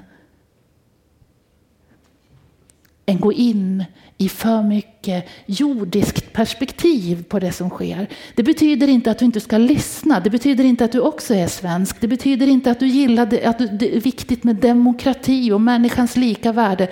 än 3.06 3.20
gå 3.20 3.32
in 3.32 3.84
i 4.24 4.28
för 4.28 4.62
mycket 4.62 5.28
jordiskt 5.46 6.32
perspektiv 6.32 7.24
på 7.28 7.38
det 7.38 7.52
som 7.52 7.70
sker. 7.70 8.08
Det 8.34 8.42
betyder 8.42 8.88
inte 8.88 9.10
att 9.10 9.18
du 9.18 9.24
inte 9.24 9.40
ska 9.40 9.58
lyssna. 9.58 10.20
Det 10.20 10.30
betyder 10.30 10.64
inte 10.64 10.84
att 10.84 10.92
du 10.92 11.00
också 11.00 11.34
är 11.34 11.46
svensk. 11.46 12.00
Det 12.00 12.08
betyder 12.08 12.46
inte 12.46 12.70
att 12.70 12.80
du 12.80 12.86
gillar 12.86 13.26
det, 13.26 13.44
att 13.44 13.58
det 13.58 13.96
är 13.96 14.00
viktigt 14.00 14.44
med 14.44 14.56
demokrati 14.56 15.52
och 15.52 15.60
människans 15.60 16.16
lika 16.16 16.52
värde. 16.52 16.88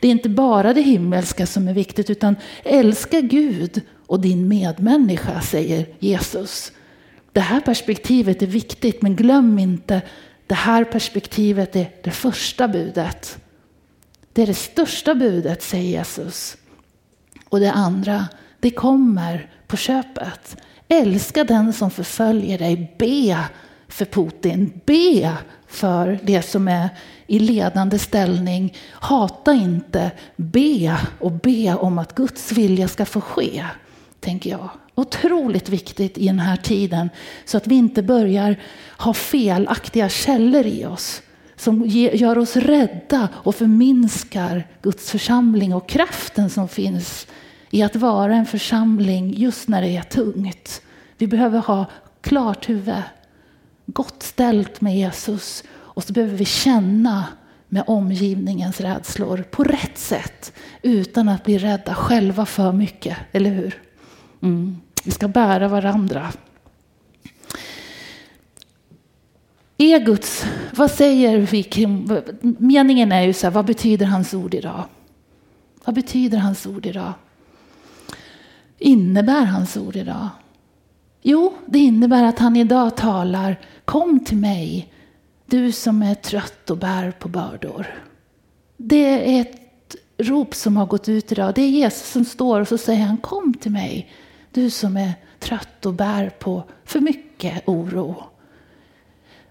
Det 0.00 0.08
är 0.08 0.12
inte 0.12 0.28
bara 0.28 0.74
det 0.74 0.82
himmelska 0.82 1.46
som 1.46 1.68
är 1.68 1.74
viktigt 1.74 2.10
utan 2.10 2.36
älska 2.64 3.20
Gud 3.20 3.80
och 4.06 4.20
din 4.20 4.48
medmänniska, 4.48 5.40
säger 5.40 5.86
Jesus. 5.98 6.72
Det 7.32 7.40
här 7.40 7.60
perspektivet 7.60 8.42
är 8.42 8.46
viktigt 8.46 9.02
men 9.02 9.16
glöm 9.16 9.58
inte 9.58 10.02
det 10.46 10.54
här 10.54 10.84
perspektivet 10.84 11.76
är 11.76 11.90
det 12.02 12.10
första 12.10 12.68
budet. 12.68 13.38
Det 14.32 14.42
är 14.42 14.46
det 14.46 14.54
största 14.54 15.14
budet, 15.14 15.62
säger 15.62 15.98
Jesus. 15.98 16.56
Och 17.50 17.60
det 17.60 17.72
andra, 17.72 18.28
det 18.60 18.70
kommer 18.70 19.50
på 19.66 19.76
köpet. 19.76 20.56
Älska 20.88 21.44
den 21.44 21.72
som 21.72 21.90
förföljer 21.90 22.58
dig. 22.58 22.94
Be 22.98 23.38
för 23.88 24.04
Putin. 24.04 24.80
Be 24.84 25.36
för 25.66 26.18
det 26.22 26.42
som 26.42 26.68
är 26.68 26.88
i 27.26 27.38
ledande 27.38 27.98
ställning. 27.98 28.74
Hata 28.92 29.52
inte. 29.52 30.10
Be 30.36 30.96
och 31.18 31.32
be 31.32 31.74
om 31.74 31.98
att 31.98 32.14
Guds 32.14 32.52
vilja 32.52 32.88
ska 32.88 33.04
få 33.04 33.20
ske, 33.20 33.64
tänker 34.20 34.50
jag. 34.50 34.68
Otroligt 34.94 35.68
viktigt 35.68 36.18
i 36.18 36.26
den 36.26 36.38
här 36.38 36.56
tiden 36.56 37.10
så 37.44 37.56
att 37.56 37.66
vi 37.66 37.74
inte 37.74 38.02
börjar 38.02 38.56
ha 38.98 39.14
felaktiga 39.14 40.08
källor 40.08 40.66
i 40.66 40.86
oss 40.86 41.22
som 41.60 41.86
gör 41.86 42.38
oss 42.38 42.56
rädda 42.56 43.28
och 43.34 43.54
förminskar 43.54 44.66
Guds 44.82 45.10
församling 45.10 45.74
och 45.74 45.88
kraften 45.88 46.50
som 46.50 46.68
finns 46.68 47.26
i 47.70 47.82
att 47.82 47.96
vara 47.96 48.34
en 48.34 48.46
församling 48.46 49.34
just 49.34 49.68
när 49.68 49.82
det 49.82 49.96
är 49.96 50.02
tungt. 50.02 50.82
Vi 51.18 51.26
behöver 51.26 51.58
ha 51.58 51.86
klart 52.20 52.68
huvud, 52.68 53.02
gott 53.86 54.22
ställt 54.22 54.80
med 54.80 54.96
Jesus 54.96 55.64
och 55.72 56.04
så 56.04 56.12
behöver 56.12 56.36
vi 56.36 56.44
känna 56.44 57.24
med 57.68 57.84
omgivningens 57.86 58.80
rädslor 58.80 59.44
på 59.50 59.64
rätt 59.64 59.98
sätt 59.98 60.52
utan 60.82 61.28
att 61.28 61.44
bli 61.44 61.58
rädda 61.58 61.94
själva 61.94 62.46
för 62.46 62.72
mycket, 62.72 63.16
eller 63.32 63.50
hur? 63.50 63.82
Mm. 64.42 64.76
Vi 65.04 65.10
ska 65.10 65.28
bära 65.28 65.68
varandra. 65.68 66.32
Är 69.76 69.98
Guds, 69.98 70.46
vad 70.74 70.90
säger 70.90 71.38
vi 71.38 71.62
kring, 71.62 72.08
meningen 72.58 73.12
är 73.12 73.22
ju 73.22 73.32
så 73.32 73.46
här, 73.46 73.54
vad 73.54 73.64
betyder 73.64 74.06
hans 74.06 74.34
ord 74.34 74.54
idag? 74.54 74.84
Vad 75.84 75.94
betyder 75.94 76.38
hans 76.38 76.66
ord 76.66 76.86
idag? 76.86 77.12
Innebär 78.80 79.44
hans 79.44 79.76
ord 79.76 79.96
idag? 79.96 80.28
Jo, 81.22 81.54
det 81.66 81.78
innebär 81.78 82.24
att 82.24 82.38
han 82.38 82.56
idag 82.56 82.96
talar 82.96 83.60
Kom 83.84 84.24
till 84.24 84.36
mig, 84.36 84.92
du 85.46 85.72
som 85.72 86.02
är 86.02 86.14
trött 86.14 86.70
och 86.70 86.78
bär 86.78 87.10
på 87.10 87.28
bördor. 87.28 87.86
Det 88.76 89.36
är 89.36 89.40
ett 89.40 89.96
rop 90.18 90.54
som 90.54 90.76
har 90.76 90.86
gått 90.86 91.08
ut 91.08 91.32
idag. 91.32 91.54
Det 91.54 91.62
är 91.62 91.68
Jesus 91.68 92.08
som 92.08 92.24
står 92.24 92.60
och 92.60 92.68
så 92.68 92.78
säger 92.78 93.04
han 93.04 93.16
Kom 93.16 93.54
till 93.54 93.72
mig, 93.72 94.10
du 94.52 94.70
som 94.70 94.96
är 94.96 95.12
trött 95.38 95.86
och 95.86 95.94
bär 95.94 96.30
på 96.30 96.64
för 96.84 97.00
mycket 97.00 97.68
oro. 97.68 98.22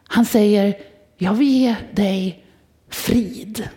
Han 0.04 0.26
säger 0.26 0.76
Jag 1.18 1.34
vill 1.34 1.48
ge 1.48 1.76
dig 1.92 2.46
frid. 2.90 3.70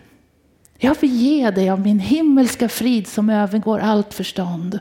Jag 0.77 0.95
vill 1.01 1.15
ge 1.15 1.51
dig 1.51 1.69
av 1.69 1.79
min 1.79 1.99
himmelska 1.99 2.69
frid 2.69 3.07
som 3.07 3.29
övergår 3.29 3.79
allt 3.79 4.13
förstånd. 4.13 4.79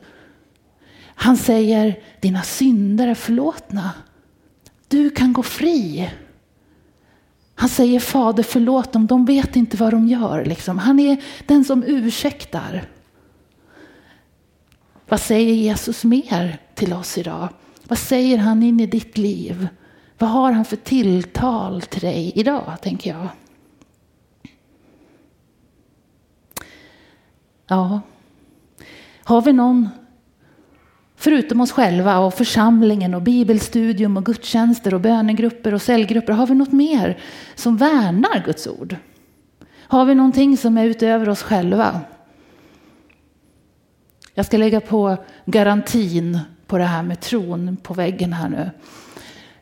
Han 1.22 1.36
säger, 1.36 2.00
dina 2.20 2.42
synder 2.42 3.08
är 3.08 3.14
förlåtna. 3.14 3.90
Du 4.88 5.10
kan 5.10 5.32
gå 5.32 5.42
fri. 5.42 6.10
Han 7.54 7.68
säger, 7.68 8.00
Fader 8.00 8.42
förlåt 8.42 8.92
dem, 8.92 9.06
de 9.06 9.24
vet 9.24 9.56
inte 9.56 9.76
vad 9.76 9.92
de 9.92 10.08
gör. 10.08 10.44
Liksom. 10.44 10.78
Han 10.78 11.00
är 11.00 11.24
den 11.46 11.64
som 11.64 11.82
ursäktar. 11.82 12.88
Vad 15.08 15.20
säger 15.20 15.54
Jesus 15.54 16.04
mer 16.04 16.58
till 16.74 16.92
oss 16.92 17.18
idag? 17.18 17.48
Vad 17.84 17.98
säger 17.98 18.38
han 18.38 18.62
in 18.62 18.80
i 18.80 18.86
ditt 18.86 19.18
liv? 19.18 19.68
Vad 20.18 20.30
har 20.30 20.52
han 20.52 20.64
för 20.64 20.76
tilltal 20.76 21.82
till 21.82 22.00
dig 22.00 22.32
idag, 22.34 22.76
tänker 22.82 23.10
jag. 23.10 23.28
Ja, 27.66 28.00
har 29.24 29.42
vi 29.42 29.52
någon 29.52 29.88
Förutom 31.22 31.60
oss 31.60 31.72
själva 31.72 32.18
och 32.18 32.34
församlingen 32.34 33.14
och 33.14 33.22
bibelstudium 33.22 34.16
och 34.16 34.24
gudstjänster 34.24 34.94
och 34.94 35.00
bönegrupper 35.00 35.74
och 35.74 35.82
cellgrupper, 35.82 36.32
har 36.32 36.46
vi 36.46 36.54
något 36.54 36.72
mer 36.72 37.18
som 37.54 37.76
värnar 37.76 38.44
Guds 38.44 38.66
ord? 38.66 38.96
Har 39.76 40.04
vi 40.04 40.14
någonting 40.14 40.56
som 40.56 40.78
är 40.78 40.84
utöver 40.84 41.28
oss 41.28 41.42
själva? 41.42 42.00
Jag 44.34 44.46
ska 44.46 44.56
lägga 44.56 44.80
på 44.80 45.16
garantin 45.44 46.38
på 46.66 46.78
det 46.78 46.84
här 46.84 47.02
med 47.02 47.20
tron 47.20 47.76
på 47.82 47.94
väggen 47.94 48.32
här 48.32 48.48
nu. 48.48 48.70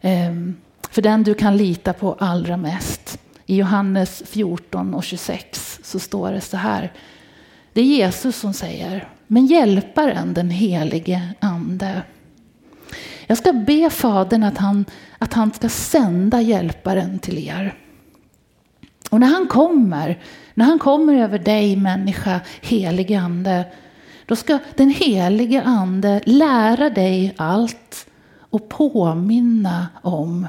Ehm, 0.01 0.57
för 0.90 1.03
den 1.03 1.23
du 1.23 1.35
kan 1.35 1.57
lita 1.57 1.92
på 1.92 2.16
allra 2.18 2.57
mest. 2.57 3.18
I 3.46 3.57
Johannes 3.57 4.23
14 4.27 4.94
och 4.94 5.05
26 5.05 5.81
så 5.83 5.99
står 5.99 6.33
det 6.33 6.40
så 6.40 6.57
här. 6.57 6.92
Det 7.73 7.81
är 7.81 7.85
Jesus 7.85 8.37
som 8.37 8.53
säger 8.53 9.09
men 9.33 9.47
hjälparen, 9.47 10.35
den 10.35 10.51
helige 10.51 11.23
ande. 11.40 12.03
Jag 13.27 13.38
ska 13.38 13.53
be 13.53 13.90
Fadern 13.90 14.43
att 14.43 14.59
han, 14.59 14.85
att 15.19 15.33
han 15.33 15.53
ska 15.53 15.69
sända 15.69 16.40
hjälparen 16.40 17.19
till 17.19 17.38
er. 17.38 17.75
Och 19.11 19.21
när 19.21 19.27
han 19.27 19.47
kommer, 19.47 20.19
när 20.55 20.64
han 20.64 20.79
kommer 20.79 21.14
över 21.14 21.38
dig 21.38 21.77
människa, 21.77 22.40
helige 22.61 23.21
ande, 23.21 23.64
då 24.27 24.37
ska 24.37 24.59
den 24.77 24.90
helige 24.90 25.62
ande 25.62 26.21
lära 26.25 26.90
dig 26.90 27.35
allt 27.37 28.07
och 28.38 28.69
påminna 28.69 29.88
om 30.03 30.47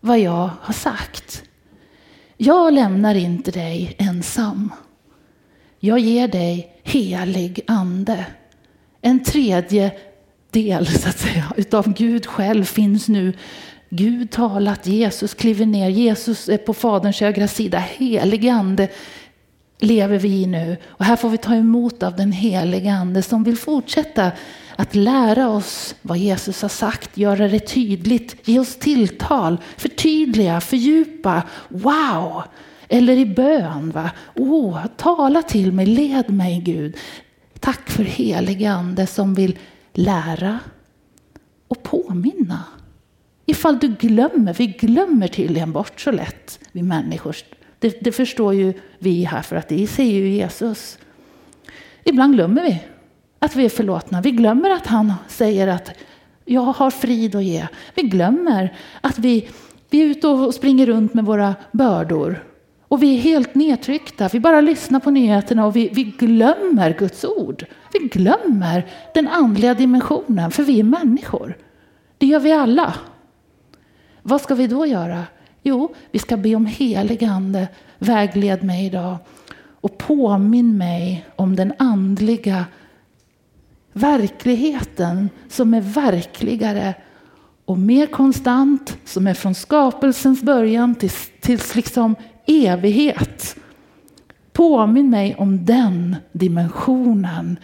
vad 0.00 0.18
jag 0.18 0.50
har 0.60 0.74
sagt. 0.74 1.42
Jag 2.36 2.72
lämnar 2.72 3.14
inte 3.14 3.50
dig 3.50 3.96
ensam. 3.98 4.70
Jag 5.84 5.98
ger 5.98 6.28
dig 6.28 6.68
helig 6.82 7.60
ande. 7.66 8.26
En 9.00 9.24
tredje 9.24 9.92
del 10.50 10.86
så 10.86 11.08
att 11.08 11.18
säga, 11.18 11.52
utav 11.56 11.94
Gud 11.94 12.26
själv 12.26 12.64
finns 12.64 13.08
nu. 13.08 13.32
Gud 13.90 14.30
talat, 14.30 14.86
Jesus 14.86 15.34
kliver 15.34 15.66
ner, 15.66 15.88
Jesus 15.88 16.48
är 16.48 16.56
på 16.56 16.74
Faderns 16.74 17.20
högra 17.20 17.48
sida. 17.48 17.78
Helig 17.78 18.48
ande 18.48 18.88
lever 19.78 20.18
vi 20.18 20.42
i 20.42 20.46
nu. 20.46 20.76
Och 20.86 21.04
här 21.04 21.16
får 21.16 21.28
vi 21.28 21.38
ta 21.38 21.54
emot 21.54 22.02
av 22.02 22.16
den 22.16 22.32
helige 22.32 22.92
ande 22.92 23.22
som 23.22 23.44
vill 23.44 23.56
fortsätta 23.56 24.32
att 24.76 24.94
lära 24.94 25.48
oss 25.48 25.94
vad 26.02 26.18
Jesus 26.18 26.62
har 26.62 26.68
sagt, 26.68 27.18
göra 27.18 27.48
det 27.48 27.60
tydligt, 27.60 28.48
ge 28.48 28.58
oss 28.58 28.76
tilltal, 28.76 29.58
förtydliga, 29.76 30.60
fördjupa. 30.60 31.42
Wow! 31.68 32.42
Eller 32.88 33.16
i 33.16 33.26
bön. 33.26 33.90
Va? 33.90 34.10
Oh, 34.34 34.86
tala 34.96 35.42
till 35.42 35.72
mig, 35.72 35.86
led 35.86 36.30
mig 36.30 36.60
Gud. 36.60 36.96
Tack 37.60 37.90
för 37.90 38.04
helig 38.04 38.64
ande 38.64 39.06
som 39.06 39.34
vill 39.34 39.58
lära 39.92 40.58
och 41.68 41.82
påminna. 41.82 42.64
Ifall 43.46 43.78
du 43.78 43.88
glömmer, 43.88 44.54
vi 44.54 44.66
glömmer 44.66 45.28
tydligen 45.28 45.72
bort 45.72 46.00
så 46.00 46.10
lätt, 46.10 46.58
vi 46.72 46.82
människor. 46.82 47.36
Det, 47.78 48.00
det 48.00 48.12
förstår 48.12 48.54
ju 48.54 48.72
vi 48.98 49.24
här 49.24 49.42
för 49.42 49.56
att 49.56 49.68
det 49.68 49.86
säger 49.86 50.20
ju 50.20 50.28
Jesus. 50.28 50.98
Ibland 52.04 52.34
glömmer 52.34 52.62
vi 52.62 52.82
att 53.38 53.56
vi 53.56 53.64
är 53.64 53.68
förlåtna. 53.68 54.20
Vi 54.20 54.30
glömmer 54.30 54.70
att 54.70 54.86
han 54.86 55.12
säger 55.28 55.68
att 55.68 55.90
Jag 56.44 56.60
har 56.60 56.90
frid 56.90 57.34
att 57.34 57.44
ge. 57.44 57.66
Vi 57.94 58.02
glömmer 58.02 58.76
att 59.00 59.18
vi, 59.18 59.48
vi 59.90 60.02
är 60.02 60.06
ute 60.06 60.28
och 60.28 60.54
springer 60.54 60.86
runt 60.86 61.14
med 61.14 61.24
våra 61.24 61.54
bördor. 61.72 62.44
Och 62.94 63.02
vi 63.02 63.16
är 63.16 63.20
helt 63.20 63.54
nedtryckta. 63.54 64.28
Vi 64.28 64.40
bara 64.40 64.60
lyssnar 64.60 65.00
på 65.00 65.10
nyheterna 65.10 65.66
och 65.66 65.76
vi, 65.76 65.88
vi 65.88 66.04
glömmer 66.04 66.96
Guds 66.98 67.24
ord. 67.24 67.64
Vi 67.92 67.98
glömmer 67.98 68.86
den 69.14 69.28
andliga 69.28 69.74
dimensionen, 69.74 70.50
för 70.50 70.62
vi 70.62 70.80
är 70.80 70.84
människor. 70.84 71.56
Det 72.18 72.26
gör 72.26 72.40
vi 72.40 72.52
alla. 72.52 72.94
Vad 74.22 74.40
ska 74.40 74.54
vi 74.54 74.66
då 74.66 74.86
göra? 74.86 75.22
Jo, 75.62 75.94
vi 76.10 76.18
ska 76.18 76.36
be 76.36 76.54
om 76.54 76.66
helig 76.66 77.24
ande, 77.24 77.68
vägled 77.98 78.64
mig 78.64 78.86
idag 78.86 79.16
och 79.80 79.98
påminn 79.98 80.78
mig 80.78 81.26
om 81.36 81.56
den 81.56 81.72
andliga 81.78 82.64
verkligheten 83.92 85.30
som 85.48 85.74
är 85.74 85.80
verkligare 85.80 86.94
och 87.64 87.78
mer 87.78 88.06
konstant, 88.06 88.98
som 89.04 89.26
är 89.26 89.34
från 89.34 89.54
skapelsens 89.54 90.42
början 90.42 90.94
tills, 90.94 91.30
tills 91.40 91.74
liksom 91.74 92.16
evighet. 92.46 93.56
Påminn 94.52 95.10
mig 95.10 95.34
om 95.34 95.64
den 95.64 96.16
dimensionen 96.32 97.58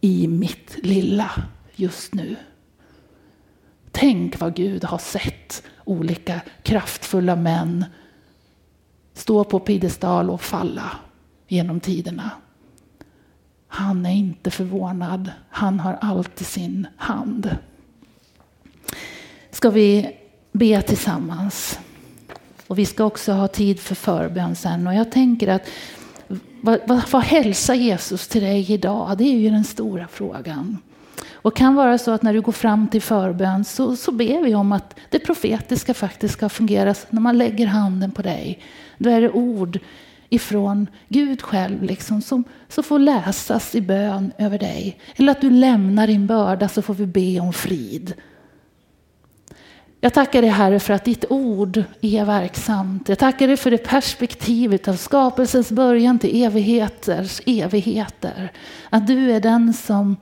i 0.00 0.28
mitt 0.28 0.76
lilla 0.82 1.30
just 1.74 2.14
nu. 2.14 2.36
Tänk 3.90 4.40
vad 4.40 4.54
Gud 4.54 4.84
har 4.84 4.98
sett 4.98 5.62
olika 5.84 6.40
kraftfulla 6.62 7.36
män 7.36 7.84
stå 9.14 9.44
på 9.44 9.60
piedestal 9.60 10.30
och 10.30 10.42
falla 10.42 10.90
genom 11.48 11.80
tiderna. 11.80 12.30
Han 13.68 14.06
är 14.06 14.14
inte 14.14 14.50
förvånad. 14.50 15.30
Han 15.50 15.80
har 15.80 15.98
allt 16.00 16.40
i 16.40 16.44
sin 16.44 16.86
hand. 16.96 17.56
Ska 19.50 19.70
vi 19.70 20.16
be 20.52 20.82
tillsammans? 20.82 21.78
Och 22.68 22.78
vi 22.78 22.86
ska 22.86 23.04
också 23.04 23.32
ha 23.32 23.48
tid 23.48 23.80
för 23.80 23.94
förbön 23.94 24.56
sen. 24.56 24.86
Och 24.86 24.94
jag 24.94 25.12
tänker 25.12 25.48
att 25.48 25.68
vad, 26.60 26.80
vad, 26.86 27.02
vad 27.10 27.22
hälsar 27.22 27.74
Jesus 27.74 28.28
till 28.28 28.42
dig 28.42 28.72
idag? 28.72 29.18
Det 29.18 29.24
är 29.24 29.38
ju 29.38 29.50
den 29.50 29.64
stora 29.64 30.08
frågan. 30.08 30.78
Och 31.32 31.56
kan 31.56 31.74
vara 31.74 31.98
så 31.98 32.10
att 32.10 32.22
när 32.22 32.32
du 32.32 32.40
går 32.40 32.52
fram 32.52 32.88
till 32.88 33.02
förbön 33.02 33.64
så, 33.64 33.96
så 33.96 34.12
ber 34.12 34.44
vi 34.44 34.54
om 34.54 34.72
att 34.72 34.94
det 35.10 35.18
profetiska 35.18 35.94
faktiskt 35.94 36.34
ska 36.34 36.48
fungera 36.48 36.94
när 37.10 37.20
man 37.20 37.38
lägger 37.38 37.66
handen 37.66 38.12
på 38.12 38.22
dig. 38.22 38.62
Då 38.98 39.10
är 39.10 39.20
det 39.20 39.30
ord 39.30 39.78
ifrån 40.28 40.86
Gud 41.08 41.42
själv 41.42 41.82
liksom, 41.82 42.22
som, 42.22 42.44
som 42.68 42.84
får 42.84 42.98
läsas 42.98 43.74
i 43.74 43.80
bön 43.80 44.32
över 44.38 44.58
dig. 44.58 45.00
Eller 45.16 45.32
att 45.32 45.40
du 45.40 45.50
lämnar 45.50 46.06
din 46.06 46.26
börda 46.26 46.68
så 46.68 46.82
får 46.82 46.94
vi 46.94 47.06
be 47.06 47.40
om 47.40 47.52
frid. 47.52 48.14
Jag 50.00 50.14
tackar 50.14 50.42
dig 50.42 50.50
Herre 50.50 50.80
för 50.80 50.94
att 50.94 51.04
ditt 51.04 51.24
ord 51.28 51.84
är 52.00 52.24
verksamt. 52.24 53.08
Jag 53.08 53.18
tackar 53.18 53.46
dig 53.46 53.56
för 53.56 53.70
det 53.70 53.78
perspektivet 53.78 54.88
av 54.88 54.96
skapelsens 54.96 55.72
början 55.72 56.18
till 56.18 56.42
evigheters 56.42 57.40
evigheter. 57.46 58.52
Att 58.90 59.06
du 59.06 59.32
är 59.32 59.40
den 59.40 59.72
som 59.72 60.16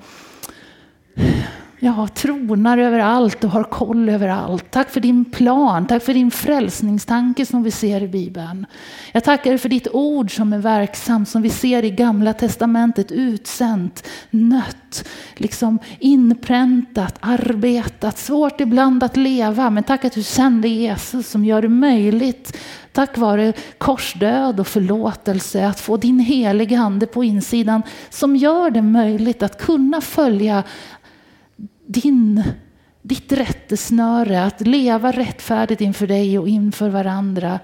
ja, 1.79 2.09
tronar 2.15 2.79
överallt 2.79 3.45
och 3.45 3.51
har 3.51 3.65
koll 3.65 4.09
överallt. 4.09 4.71
Tack 4.71 4.91
för 4.91 5.01
din 5.01 5.25
plan, 5.25 5.87
tack 5.87 6.03
för 6.03 6.15
din 6.15 6.31
frälsningstanke 6.31 7.47
som 7.47 7.62
vi 7.62 7.71
ser 7.71 8.03
i 8.03 8.09
Bibeln. 8.09 8.67
Jag 9.12 9.25
tackar 9.25 9.51
dig 9.51 9.59
för 9.59 9.69
ditt 9.69 9.89
ord 9.93 10.37
som 10.37 10.53
är 10.53 10.59
verksamt, 10.59 11.29
som 11.29 11.43
vi 11.43 11.51
ser 11.51 11.85
i 11.85 11.91
Gamla 11.91 12.33
Testamentet, 12.33 13.12
utsänt, 13.12 14.07
nött, 14.31 15.09
liksom 15.35 15.79
inpräntat, 15.99 17.17
arbetat, 17.21 18.19
svårt 18.19 18.61
ibland 18.61 19.03
att 19.03 19.17
leva. 19.17 19.71
Men 19.71 19.85
tack 19.85 20.05
att 20.05 20.12
du 20.12 20.23
sände 20.23 20.69
Jesus 20.69 21.31
som 21.31 21.45
gör 21.45 21.62
det 21.62 21.69
möjligt 21.69 22.57
tack 22.97 23.19
vare 23.19 23.53
korsdöd 23.79 24.61
och 24.61 24.67
förlåtelse, 24.67 25.67
att 25.67 25.81
få 25.81 25.97
din 25.97 26.19
heliga 26.19 26.79
ande 26.79 27.07
på 27.07 27.25
insidan 27.25 27.83
som 28.11 28.37
gör 28.37 28.71
det 28.71 28.83
möjligt 28.83 29.43
att 29.43 29.59
kunna 29.59 30.01
följa 30.01 30.62
din, 31.87 32.42
ditt 33.03 33.33
rättesnöre, 33.33 34.44
att 34.44 34.61
leva 34.61 35.12
rättfärdigt 35.12 35.81
inför 35.81 36.07
dig 36.07 36.38
och 36.38 36.49
inför 36.49 36.88
varandra. 36.88 37.59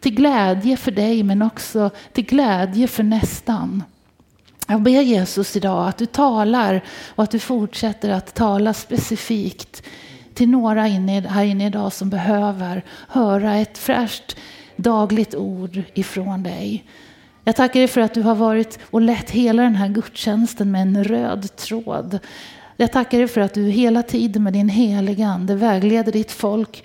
Till 0.00 0.14
glädje 0.14 0.76
för 0.76 0.90
dig 0.90 1.22
men 1.22 1.42
också 1.42 1.90
till 2.12 2.24
glädje 2.24 2.88
för 2.88 3.02
nästan. 3.02 3.82
Jag 4.68 4.82
ber 4.82 5.00
Jesus 5.00 5.56
idag 5.56 5.88
att 5.88 5.98
du 5.98 6.06
talar 6.06 6.84
och 7.14 7.24
att 7.24 7.30
du 7.30 7.38
fortsätter 7.38 8.10
att 8.10 8.34
tala 8.34 8.74
specifikt 8.74 9.82
till 10.34 10.48
några 10.48 10.88
inne, 10.88 11.20
här 11.20 11.44
inne 11.44 11.66
idag 11.66 11.92
som 11.92 12.10
behöver 12.10 12.84
höra 13.08 13.56
ett 13.56 13.78
fräscht 13.78 14.36
dagligt 14.76 15.34
ord 15.34 15.82
ifrån 15.94 16.42
dig. 16.42 16.84
Jag 17.44 17.56
tackar 17.56 17.80
dig 17.80 17.88
för 17.88 18.00
att 18.00 18.14
du 18.14 18.22
har 18.22 18.34
varit 18.34 18.78
och 18.90 19.00
lett 19.00 19.30
hela 19.30 19.62
den 19.62 19.74
här 19.74 19.88
gudstjänsten 19.88 20.70
med 20.70 20.82
en 20.82 21.04
röd 21.04 21.56
tråd. 21.56 22.18
Jag 22.80 22.92
tackar 22.92 23.18
dig 23.18 23.28
för 23.28 23.40
att 23.40 23.54
du 23.54 23.62
hela 23.62 24.02
tiden 24.02 24.42
med 24.42 24.52
din 24.52 24.68
heliga 24.68 25.26
ande 25.26 25.54
vägleder 25.54 26.12
ditt 26.12 26.32
folk 26.32 26.84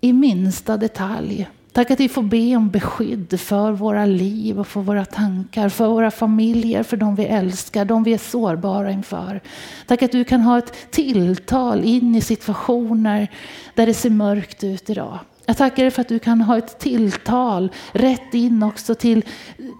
i 0.00 0.12
minsta 0.12 0.76
detalj. 0.76 1.48
Tack 1.72 1.90
att 1.90 2.00
vi 2.00 2.08
får 2.08 2.22
be 2.22 2.56
om 2.56 2.70
beskydd 2.70 3.40
för 3.40 3.72
våra 3.72 4.06
liv 4.06 4.60
och 4.60 4.66
för 4.66 4.80
våra 4.80 5.04
tankar, 5.04 5.68
för 5.68 5.88
våra 5.88 6.10
familjer, 6.10 6.82
för 6.82 6.96
de 6.96 7.14
vi 7.14 7.24
älskar, 7.24 7.84
de 7.84 8.02
vi 8.02 8.12
är 8.12 8.18
sårbara 8.18 8.90
inför. 8.90 9.40
Tack 9.86 10.02
att 10.02 10.12
du 10.12 10.24
kan 10.24 10.40
ha 10.40 10.58
ett 10.58 10.90
tilltal 10.90 11.84
in 11.84 12.14
i 12.14 12.20
situationer 12.20 13.28
där 13.74 13.86
det 13.86 13.94
ser 13.94 14.10
mörkt 14.10 14.64
ut 14.64 14.90
idag. 14.90 15.18
Jag 15.46 15.56
tackar 15.56 15.82
dig 15.82 15.90
för 15.90 16.00
att 16.00 16.08
du 16.08 16.18
kan 16.18 16.40
ha 16.40 16.58
ett 16.58 16.78
tilltal 16.78 17.72
rätt 17.92 18.34
in 18.34 18.62
också 18.62 18.94
till, 18.94 19.24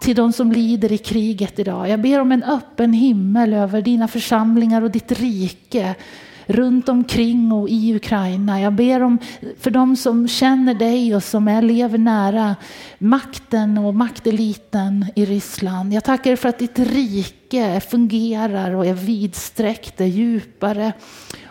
till 0.00 0.16
de 0.16 0.33
som 0.33 0.52
lider 0.52 0.92
i 0.92 0.98
kriget 0.98 1.59
idag. 1.59 1.88
Jag 1.88 2.00
ber 2.00 2.20
om 2.20 2.33
en 2.33 2.42
öppen 2.42 2.92
himmel 2.92 3.52
över 3.52 3.83
dina 3.83 4.09
församlingar 4.09 4.83
och 4.83 4.90
ditt 4.90 5.12
rike 5.12 5.94
runt 6.46 6.88
omkring 6.88 7.52
och 7.52 7.68
i 7.68 7.94
Ukraina. 7.94 8.61
Jag 8.61 8.72
ber 8.72 9.02
om 9.02 9.18
för 9.61 9.70
de 9.70 9.96
som 9.96 10.29
känner 10.29 10.74
dig 10.74 11.16
och 11.16 11.24
som 11.24 11.48
är, 11.48 11.62
lever 11.62 11.98
nära 11.98 12.57
makten 12.98 13.79
och 13.79 13.94
makteliten 13.94 15.07
i 15.14 15.24
Ryssland. 15.24 15.92
Jag 15.92 16.05
tackar 16.05 16.37
för 16.37 16.48
att 16.48 16.59
ditt 16.59 16.79
rike 16.79 17.81
fungerar 17.81 18.74
och 18.74 18.87
är 18.87 18.94
vidsträckt, 18.94 20.00
är 20.00 20.07
djupare 20.07 20.92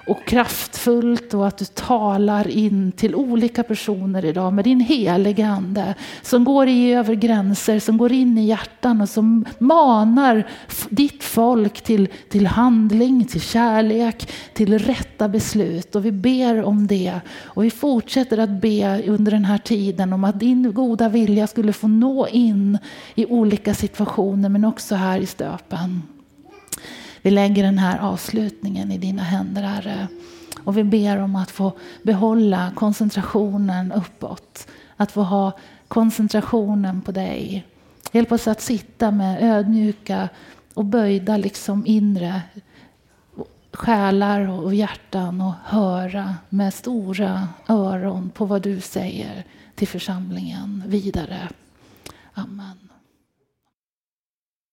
och 0.08 0.26
kraftfullt 0.26 1.34
och 1.34 1.48
att 1.48 1.58
du 1.58 1.65
talar 1.65 2.48
in 2.48 2.91
till 2.91 3.15
olika 3.15 3.63
personer 3.63 4.26
idag 4.26 4.54
med 4.54 4.63
din 4.63 4.80
heliga 4.80 5.48
ande 5.48 5.96
som 6.22 6.44
går 6.44 6.68
i 6.68 6.94
över 6.94 7.15
gränser, 7.15 7.80
som 7.80 7.98
går 7.98 8.12
in 8.12 8.38
i 8.38 8.46
hjärtan 8.46 9.02
och 9.02 9.10
som 9.10 9.46
manar 9.60 10.48
ditt 10.89 11.24
folk 11.24 11.82
till, 11.82 12.08
till 12.30 12.48
handling, 12.48 13.26
till 13.26 13.41
kärlek, 13.41 14.32
till 14.54 14.80
rätta 14.80 15.30
beslut. 15.30 15.96
Och 15.96 16.06
vi 16.06 16.12
ber 16.12 16.63
om 16.63 16.88
det 16.88 17.20
och 17.30 17.63
vi 17.63 17.72
fortsätter 17.72 18.38
att 18.38 18.62
be 18.62 19.04
under 19.08 19.32
den 19.32 19.46
här 19.46 19.58
tiden 19.58 20.13
om 20.13 20.24
att 20.24 20.39
din 20.39 20.74
goda 20.74 21.10
vilja 21.10 21.48
skulle 21.48 21.74
få 21.74 21.88
nå 21.88 22.28
in 22.28 22.78
i 23.15 23.26
olika 23.26 23.74
situationer 23.74 24.50
men 24.50 24.65
också 24.65 24.96
här 24.96 25.20
i 25.20 25.26
stöpen. 25.26 26.02
Vi 27.25 27.31
lägger 27.31 27.63
den 27.63 27.77
här 27.77 27.99
avslutningen 27.99 28.91
i 28.91 28.97
dina 28.97 29.23
händer, 29.23 29.61
Herre. 29.61 30.07
Och 30.63 30.77
vi 30.77 30.83
ber 30.83 31.17
om 31.17 31.35
att 31.35 31.51
få 31.51 31.73
behålla 32.03 32.71
koncentrationen 32.75 33.91
uppåt. 33.91 34.67
Att 34.97 35.11
få 35.11 35.21
ha 35.21 35.51
koncentrationen 35.88 37.01
på 37.01 37.11
dig. 37.11 37.65
Hjälp 38.11 38.31
oss 38.31 38.47
att 38.47 38.61
sitta 38.61 39.11
med 39.11 39.43
ödmjuka 39.43 40.29
och 40.73 40.85
böjda 40.85 41.38
liksom 41.38 41.85
inre 41.85 42.41
själar 43.73 44.49
och 44.49 44.75
hjärtan 44.75 45.41
och 45.41 45.53
höra 45.63 46.35
med 46.49 46.73
stora 46.73 47.47
öron 47.67 48.29
på 48.29 48.45
vad 48.45 48.61
du 48.61 48.81
säger 48.81 49.45
till 49.75 49.88
församlingen 49.88 50.83
vidare. 50.88 51.49
Amen. 52.34 52.84